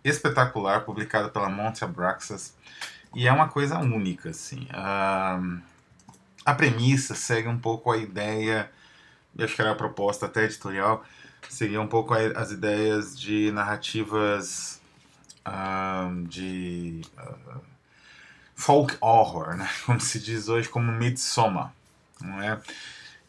espetacular 0.06 0.86
publicado 0.86 1.30
pela 1.30 1.50
Monte 1.50 1.84
Abraxas 1.84 2.56
e 3.14 3.28
é 3.28 3.32
uma 3.34 3.50
coisa 3.50 3.78
única 3.78 4.30
assim. 4.30 4.70
A, 4.72 5.38
a 6.46 6.56
premissa 6.56 7.14
segue 7.14 7.50
um 7.50 7.60
pouco 7.60 7.92
a 7.92 7.98
ideia, 7.98 8.72
acho 9.38 9.54
que 9.54 9.62
era 9.62 9.72
a 9.72 9.76
proposta 9.76 10.28
até 10.28 10.46
editorial, 10.46 11.04
seguia 11.48 11.82
um 11.82 11.88
pouco 11.88 12.14
as 12.14 12.52
ideias 12.52 13.20
de 13.20 13.52
narrativas 13.52 14.82
uh, 15.48 16.28
de 16.28 17.02
uh, 17.18 17.62
folk 18.56 18.98
horror, 19.00 19.56
né? 19.56 19.70
como 19.86 20.00
se 20.00 20.20
diz 20.20 20.50
hoje, 20.50 20.68
como 20.68 20.92
Midsommar. 20.92 21.74
Não 22.22 22.42
é? 22.42 22.60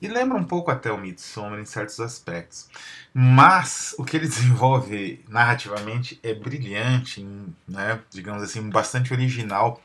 E 0.02 0.08
lembra 0.08 0.38
um 0.38 0.44
pouco 0.44 0.70
até 0.70 0.90
o 0.90 0.98
Midsommar 0.98 1.60
em 1.60 1.64
certos 1.64 2.00
aspectos. 2.00 2.68
Mas 3.12 3.94
o 3.98 4.04
que 4.04 4.16
ele 4.16 4.26
desenvolve 4.28 5.24
narrativamente 5.28 6.18
é 6.22 6.34
brilhante, 6.34 7.26
né? 7.68 8.00
digamos 8.10 8.42
assim, 8.42 8.68
bastante 8.70 9.12
original 9.12 9.82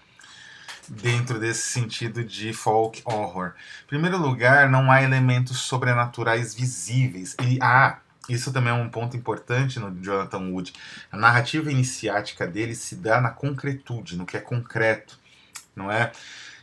dentro 0.88 1.39
desse 1.39 1.63
sentido 1.63 2.23
de 2.23 2.53
folk 2.53 3.01
horror. 3.05 3.53
Em 3.83 3.88
primeiro 3.88 4.17
lugar, 4.17 4.69
não 4.69 4.91
há 4.91 5.01
elementos 5.01 5.57
sobrenaturais 5.59 6.53
visíveis. 6.53 7.35
E 7.41 7.57
há 7.61 7.99
isso 8.29 8.51
também 8.51 8.71
é 8.71 8.75
um 8.75 8.89
ponto 8.89 9.15
importante 9.15 9.79
no 9.79 9.91
Jonathan 10.01 10.49
Wood. 10.51 10.73
A 11.11 11.17
narrativa 11.17 11.71
iniciática 11.71 12.47
dele 12.47 12.75
se 12.75 12.95
dá 12.95 13.21
na 13.21 13.29
concretude, 13.29 14.15
no 14.15 14.25
que 14.25 14.38
é 14.38 14.39
concreto, 14.39 15.17
não 15.75 15.91
é? 15.91 16.11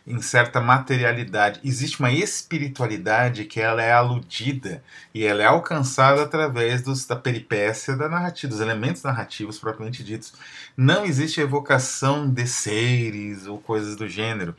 em 0.07 0.21
certa 0.21 0.61
materialidade. 0.61 1.61
Existe 1.65 2.01
uma 2.01 2.11
espiritualidade 2.11 3.45
que 3.45 3.61
ela 3.61 3.83
é 3.83 3.93
aludida 3.93 4.83
e 5.15 5.25
ela 5.25 5.43
é 5.43 5.47
alcançada 5.47 6.23
através 6.23 6.83
dos, 6.83 7.07
da 7.07 7.17
peripécia 7.17 7.97
da 7.97 8.09
narrativa, 8.09 8.51
dos 8.51 8.61
elementos 8.61 9.03
narrativos 9.03 9.59
propriamente 9.59 10.03
ditos. 10.03 10.35
Não 10.77 11.05
existe 11.05 11.41
evocação 11.41 12.29
de 12.29 12.47
seres 12.47 13.47
ou 13.47 13.59
coisas 13.59 13.97
do 13.97 14.09
gênero 14.09 14.57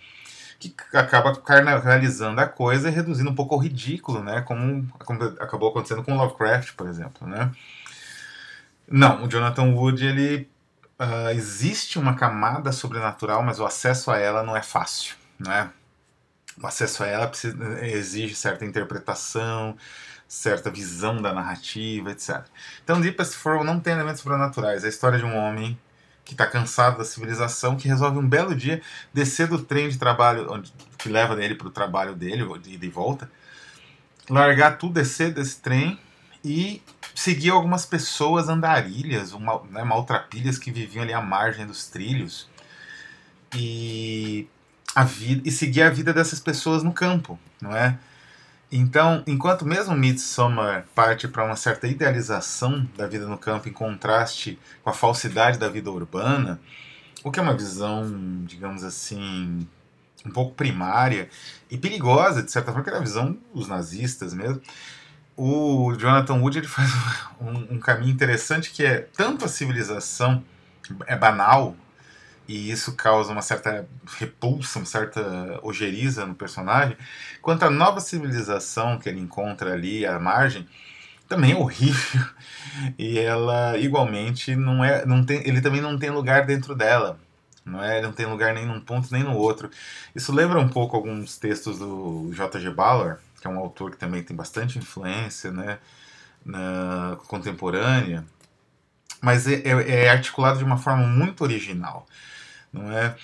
que 0.69 0.97
acaba 0.97 1.35
carnavalizando 1.35 2.39
a 2.41 2.47
coisa 2.47 2.89
e 2.89 2.91
reduzindo 2.91 3.29
um 3.29 3.35
pouco 3.35 3.55
ao 3.55 3.61
ridículo, 3.61 4.23
né? 4.23 4.41
Como, 4.41 4.87
como 5.05 5.23
acabou 5.23 5.69
acontecendo 5.69 6.03
com 6.03 6.15
Lovecraft, 6.15 6.73
por 6.73 6.87
exemplo, 6.87 7.27
né? 7.27 7.51
Não, 8.87 9.23
o 9.23 9.27
Jonathan 9.27 9.73
Wood 9.73 10.05
ele 10.05 10.49
uh, 10.99 11.29
existe 11.31 11.97
uma 11.97 12.15
camada 12.15 12.71
sobrenatural, 12.71 13.41
mas 13.43 13.59
o 13.59 13.65
acesso 13.65 14.11
a 14.11 14.17
ela 14.17 14.43
não 14.43 14.55
é 14.55 14.61
fácil, 14.61 15.15
né? 15.39 15.69
O 16.61 16.67
acesso 16.67 17.03
a 17.03 17.07
ela 17.07 17.31
exige 17.81 18.35
certa 18.35 18.63
interpretação, 18.63 19.75
certa 20.27 20.69
visão 20.69 21.21
da 21.21 21.33
narrativa, 21.33 22.11
etc. 22.11 22.43
Então, 22.83 23.01
Deep 23.01 23.21
as 23.21 23.33
For 23.33 23.63
não 23.63 23.79
tem 23.79 23.93
elementos 23.93 24.21
sobrenaturais. 24.21 24.83
É 24.83 24.87
a 24.87 24.89
história 24.89 25.17
de 25.17 25.25
um 25.25 25.35
homem 25.35 25.77
que 26.23 26.33
está 26.33 26.47
cansado 26.47 26.97
da 26.97 27.05
civilização, 27.05 27.75
que 27.75 27.87
resolve 27.87 28.17
um 28.17 28.27
belo 28.27 28.55
dia 28.55 28.81
descer 29.13 29.47
do 29.47 29.61
trem 29.61 29.89
de 29.89 29.97
trabalho, 29.97 30.51
onde, 30.51 30.73
que 30.97 31.09
leva 31.09 31.41
ele 31.43 31.55
para 31.55 31.67
o 31.67 31.71
trabalho 31.71 32.15
dele, 32.15 32.45
de 32.59 32.73
ida 32.73 32.85
e 32.85 32.89
volta, 32.89 33.29
largar 34.29 34.77
tudo, 34.77 34.93
descer 34.93 35.33
desse 35.33 35.59
trem 35.59 35.99
e 36.43 36.81
seguir 37.13 37.51
algumas 37.51 37.85
pessoas 37.85 38.49
andarilhas, 38.49 39.33
uma, 39.33 39.61
né, 39.69 39.83
maltrapilhas 39.83 40.57
que 40.57 40.71
viviam 40.71 41.03
ali 41.03 41.13
à 41.13 41.21
margem 41.21 41.65
dos 41.65 41.87
trilhos 41.87 42.49
e 43.55 44.47
a 44.95 45.03
vida 45.03 45.41
e 45.45 45.51
seguir 45.51 45.83
a 45.83 45.89
vida 45.89 46.13
dessas 46.13 46.39
pessoas 46.39 46.83
no 46.83 46.93
campo, 46.93 47.39
não 47.61 47.75
é? 47.75 47.97
Então, 48.75 49.21
enquanto 49.27 49.67
mesmo 49.67 49.95
Midsommar 49.95 50.87
parte 50.95 51.27
para 51.27 51.45
uma 51.45 51.55
certa 51.55 51.87
idealização 51.87 52.89
da 52.97 53.05
vida 53.05 53.27
no 53.27 53.37
campo 53.37 53.69
em 53.69 53.71
contraste 53.71 54.57
com 54.83 54.89
a 54.89 54.93
falsidade 54.93 55.59
da 55.59 55.69
vida 55.69 55.91
urbana, 55.91 56.59
o 57.23 57.29
que 57.29 57.39
é 57.39 57.43
uma 57.43 57.55
visão, 57.55 58.11
digamos 58.45 58.83
assim, 58.83 59.67
um 60.25 60.31
pouco 60.31 60.55
primária 60.55 61.29
e 61.69 61.77
perigosa, 61.77 62.41
de 62.41 62.51
certa 62.51 62.71
forma, 62.71 62.83
que 62.83 62.89
era 62.89 62.97
a 62.97 63.03
visão 63.03 63.37
dos 63.53 63.67
nazistas 63.67 64.33
mesmo, 64.33 64.59
o 65.37 65.93
Jonathan 65.93 66.41
Wood 66.41 66.57
ele 66.57 66.67
faz 66.67 66.89
um, 67.39 67.75
um 67.75 67.79
caminho 67.79 68.11
interessante 68.11 68.71
que 68.71 68.83
é 68.83 69.07
tanto 69.15 69.45
a 69.45 69.49
civilização 69.49 70.43
é 71.05 71.15
banal 71.15 71.75
e 72.47 72.71
isso 72.71 72.93
causa 72.95 73.31
uma 73.31 73.41
certa 73.41 73.87
repulsa, 74.17 74.79
uma 74.79 74.85
certa 74.85 75.59
ojeriza 75.61 76.25
no 76.25 76.35
personagem, 76.35 76.97
quanto 77.41 77.63
a 77.63 77.69
nova 77.69 77.99
civilização 77.99 78.99
que 78.99 79.09
ele 79.09 79.19
encontra 79.19 79.73
ali 79.73 80.05
à 80.05 80.19
margem 80.19 80.67
também 81.27 81.53
é 81.53 81.55
horrível 81.55 82.25
e 82.97 83.17
ela 83.17 83.77
igualmente 83.77 84.55
não 84.55 84.83
é, 84.83 85.05
não 85.05 85.23
tem, 85.25 85.47
ele 85.47 85.61
também 85.61 85.81
não 85.81 85.97
tem 85.97 86.09
lugar 86.09 86.45
dentro 86.45 86.75
dela, 86.75 87.19
não 87.65 87.81
é, 87.83 88.01
não 88.01 88.11
tem 88.11 88.25
lugar 88.25 88.53
nem 88.53 88.65
num 88.65 88.81
ponto 88.81 89.11
nem 89.11 89.23
no 89.23 89.35
outro. 89.35 89.69
Isso 90.13 90.33
lembra 90.33 90.59
um 90.59 90.67
pouco 90.67 90.95
alguns 90.95 91.37
textos 91.37 91.79
do 91.79 92.29
J.G. 92.33 92.69
Ballard, 92.71 93.19
que 93.39 93.47
é 93.47 93.49
um 93.49 93.57
autor 93.57 93.91
que 93.91 93.97
também 93.97 94.21
tem 94.21 94.35
bastante 94.35 94.77
influência, 94.77 95.51
né, 95.51 95.79
na 96.45 97.17
contemporânea, 97.27 98.25
mas 99.23 99.47
é, 99.47 99.61
é, 99.63 100.05
é 100.05 100.09
articulado 100.09 100.59
de 100.59 100.63
uma 100.63 100.77
forma 100.77 101.07
muito 101.07 101.43
original 101.43 102.05
não 102.73 102.91
é? 102.91 103.15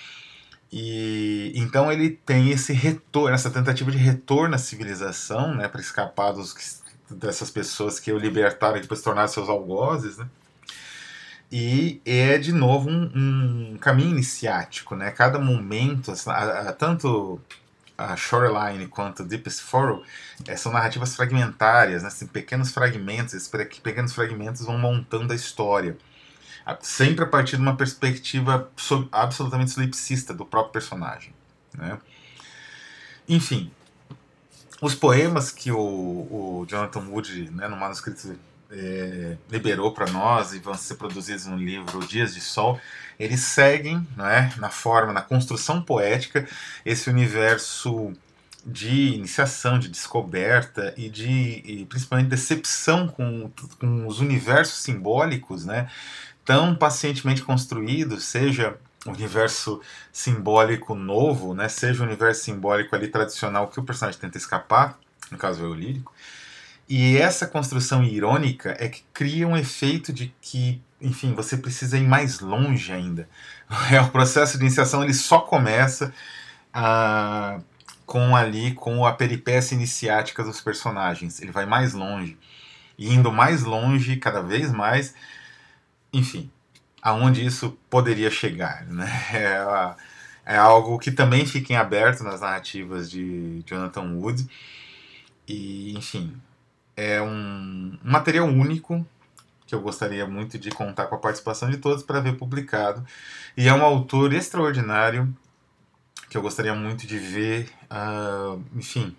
E 0.72 1.52
então 1.56 1.90
ele 1.90 2.10
tem 2.10 2.50
esse 2.50 2.72
retorno, 2.72 3.34
essa 3.34 3.50
tentativa 3.50 3.90
de 3.90 3.98
retorno 3.98 4.54
à 4.54 4.58
civilização, 4.58 5.54
né, 5.54 5.66
para 5.66 5.80
escapar 5.80 6.32
dos, 6.32 6.80
dessas 7.10 7.50
pessoas 7.50 7.98
que 7.98 8.12
o 8.12 8.18
libertaram 8.18 8.76
e 8.76 8.80
depois 8.80 9.02
tornaram 9.02 9.28
seus 9.28 9.48
algozes, 9.48 10.16
né? 10.16 10.28
E 11.52 12.00
é 12.04 12.38
de 12.38 12.52
novo 12.52 12.88
um, 12.88 13.72
um 13.74 13.78
caminho 13.78 14.10
iniciático, 14.10 14.94
né? 14.94 15.10
Cada 15.10 15.40
momento, 15.40 16.12
a, 16.28 16.68
a, 16.68 16.72
tanto 16.72 17.40
a 18.00 18.16
Shoreline 18.16 18.86
quanto 18.86 19.24
Deepest 19.24 19.60
Furrow 19.62 20.02
é, 20.46 20.56
são 20.56 20.72
narrativas 20.72 21.14
fragmentárias, 21.14 22.02
né? 22.02 22.08
Assim, 22.08 22.26
pequenos 22.26 22.72
fragmentos, 22.72 23.34
esses 23.34 23.48
pequenos 23.48 24.12
fragmentos 24.12 24.64
vão 24.64 24.78
montando 24.78 25.32
a 25.32 25.36
história 25.36 25.96
sempre 26.80 27.24
a 27.24 27.26
partir 27.26 27.56
de 27.56 27.62
uma 27.62 27.76
perspectiva 27.76 28.70
absolutamente 29.10 29.70
solipsista 29.70 30.32
do 30.32 30.44
próprio 30.44 30.72
personagem. 30.72 31.34
Né? 31.76 31.98
Enfim, 33.28 33.70
os 34.80 34.94
poemas 34.94 35.50
que 35.50 35.72
o, 35.72 35.78
o 35.78 36.66
Jonathan 36.68 37.00
Wood, 37.08 37.50
né, 37.50 37.68
no 37.68 37.76
manuscrito, 37.76 38.38
é, 38.70 39.36
liberou 39.50 39.92
para 39.92 40.10
nós 40.10 40.52
e 40.52 40.58
vão 40.58 40.74
ser 40.74 40.94
produzidos 40.94 41.46
no 41.46 41.56
livro 41.56 42.06
Dias 42.06 42.34
de 42.34 42.40
Sol, 42.40 42.80
eles 43.18 43.40
seguem 43.40 44.06
né, 44.16 44.52
na 44.56 44.70
forma, 44.70 45.12
na 45.12 45.22
construção 45.22 45.82
poética, 45.82 46.48
esse 46.84 47.10
universo 47.10 48.12
de 48.64 49.14
iniciação, 49.14 49.78
de 49.78 49.88
descoberta 49.88 50.92
e 50.96 51.08
de 51.08 51.62
e 51.64 51.86
principalmente 51.86 52.28
decepção 52.28 53.08
com, 53.08 53.50
com 53.78 54.06
os 54.06 54.20
universos 54.20 54.82
simbólicos, 54.82 55.64
né? 55.64 55.88
tão 56.44 56.74
pacientemente 56.74 57.42
construído, 57.42 58.20
seja 58.20 58.76
o 59.06 59.10
universo 59.10 59.80
simbólico 60.12 60.94
novo, 60.94 61.54
né, 61.54 61.68
seja 61.68 62.02
o 62.02 62.06
universo 62.06 62.44
simbólico 62.44 62.94
ali 62.94 63.08
tradicional 63.08 63.68
que 63.68 63.80
o 63.80 63.82
personagem 63.82 64.20
tenta 64.20 64.36
escapar, 64.36 64.98
no 65.30 65.38
caso 65.38 65.64
é 65.64 65.68
o 65.68 65.74
lírico, 65.74 66.12
e 66.90 67.16
essa 67.16 67.46
construção 67.46 68.02
irônica 68.02 68.76
é 68.80 68.88
que 68.88 69.04
cria 69.14 69.46
um 69.46 69.56
efeito 69.56 70.12
de 70.12 70.34
que, 70.40 70.82
enfim, 71.00 71.32
você 71.34 71.56
precisa 71.56 71.96
ir 71.96 72.08
mais 72.08 72.40
longe 72.40 72.92
ainda. 72.92 73.28
É 73.92 74.00
o 74.00 74.10
processo 74.10 74.58
de 74.58 74.64
iniciação 74.64 75.04
ele 75.04 75.14
só 75.14 75.38
começa 75.38 76.12
ah, 76.74 77.60
com 78.04 78.34
ali 78.34 78.74
com 78.74 79.06
a 79.06 79.12
peripécia 79.12 79.76
iniciática 79.76 80.42
dos 80.42 80.60
personagens. 80.60 81.40
Ele 81.40 81.52
vai 81.52 81.64
mais 81.64 81.92
longe, 81.94 82.36
e 82.98 83.14
indo 83.14 83.30
mais 83.30 83.62
longe, 83.62 84.16
cada 84.16 84.42
vez 84.42 84.72
mais, 84.72 85.14
enfim, 86.12 86.50
aonde 87.00 87.46
isso 87.46 87.78
poderia 87.88 88.30
chegar, 88.32 88.84
né? 88.86 89.08
É, 90.46 90.54
é, 90.54 90.56
algo 90.56 90.98
que 90.98 91.12
também 91.12 91.46
fica 91.46 91.72
em 91.72 91.76
aberto 91.76 92.24
nas 92.24 92.40
narrativas 92.40 93.08
de 93.08 93.62
Jonathan 93.64 94.12
Wood 94.14 94.48
e, 95.46 95.96
enfim, 95.96 96.34
é 97.00 97.22
um, 97.22 97.98
material 98.02 98.46
único 98.46 99.06
que 99.66 99.74
eu 99.74 99.80
gostaria 99.80 100.26
muito 100.26 100.58
de 100.58 100.70
contar 100.70 101.06
com 101.06 101.14
a 101.14 101.18
participação 101.18 101.70
de 101.70 101.78
todos 101.78 102.02
para 102.02 102.20
ver 102.20 102.36
publicado 102.36 103.04
e 103.56 103.68
é 103.68 103.72
um 103.72 103.82
autor 103.82 104.34
extraordinário 104.34 105.34
que 106.28 106.36
eu 106.36 106.42
gostaria 106.42 106.74
muito 106.74 107.06
de 107.06 107.18
ver, 107.18 107.70
uh, 107.90 108.62
enfim, 108.76 109.16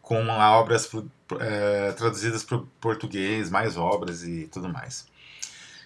com 0.00 0.28
obras 0.28 0.92
uh, 0.92 1.08
traduzidas 1.96 2.44
para 2.44 2.58
o 2.58 2.66
português, 2.80 3.50
mais 3.50 3.76
obras 3.76 4.22
e 4.22 4.48
tudo 4.52 4.68
mais. 4.68 5.06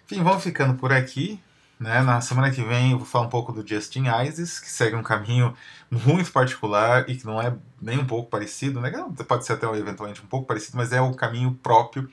Enfim, 0.04 0.22
vamos 0.22 0.42
ficando 0.42 0.74
por 0.74 0.92
aqui. 0.92 1.40
Né? 1.78 2.02
Na 2.02 2.20
semana 2.20 2.50
que 2.50 2.62
vem 2.62 2.92
eu 2.92 2.98
vou 2.98 3.06
falar 3.06 3.26
um 3.26 3.30
pouco 3.30 3.52
do 3.52 3.66
Justin 3.66 4.04
Isis, 4.26 4.58
que 4.58 4.70
segue 4.70 4.96
um 4.96 5.02
caminho 5.02 5.54
muito 5.90 6.32
particular 6.32 7.08
e 7.08 7.16
que 7.16 7.24
não 7.24 7.40
é 7.40 7.54
nem 7.80 7.98
um 7.98 8.06
pouco 8.06 8.28
parecido, 8.28 8.80
né? 8.80 8.90
pode 9.26 9.46
ser 9.46 9.52
até 9.52 9.66
eventualmente 9.66 10.20
um 10.22 10.26
pouco 10.26 10.46
parecido, 10.46 10.76
mas 10.76 10.92
é 10.92 11.00
o 11.00 11.14
caminho 11.14 11.54
próprio 11.62 12.10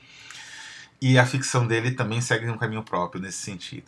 e 1.00 1.18
a 1.18 1.26
ficção 1.26 1.66
dele 1.66 1.90
também 1.90 2.20
segue 2.20 2.48
um 2.48 2.56
caminho 2.56 2.82
próprio 2.82 3.20
nesse 3.20 3.38
sentido. 3.38 3.86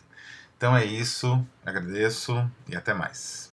Então 0.57 0.75
é 0.75 0.83
isso, 0.83 1.45
agradeço 1.65 2.49
e 2.67 2.75
até 2.75 2.93
mais. 2.93 3.47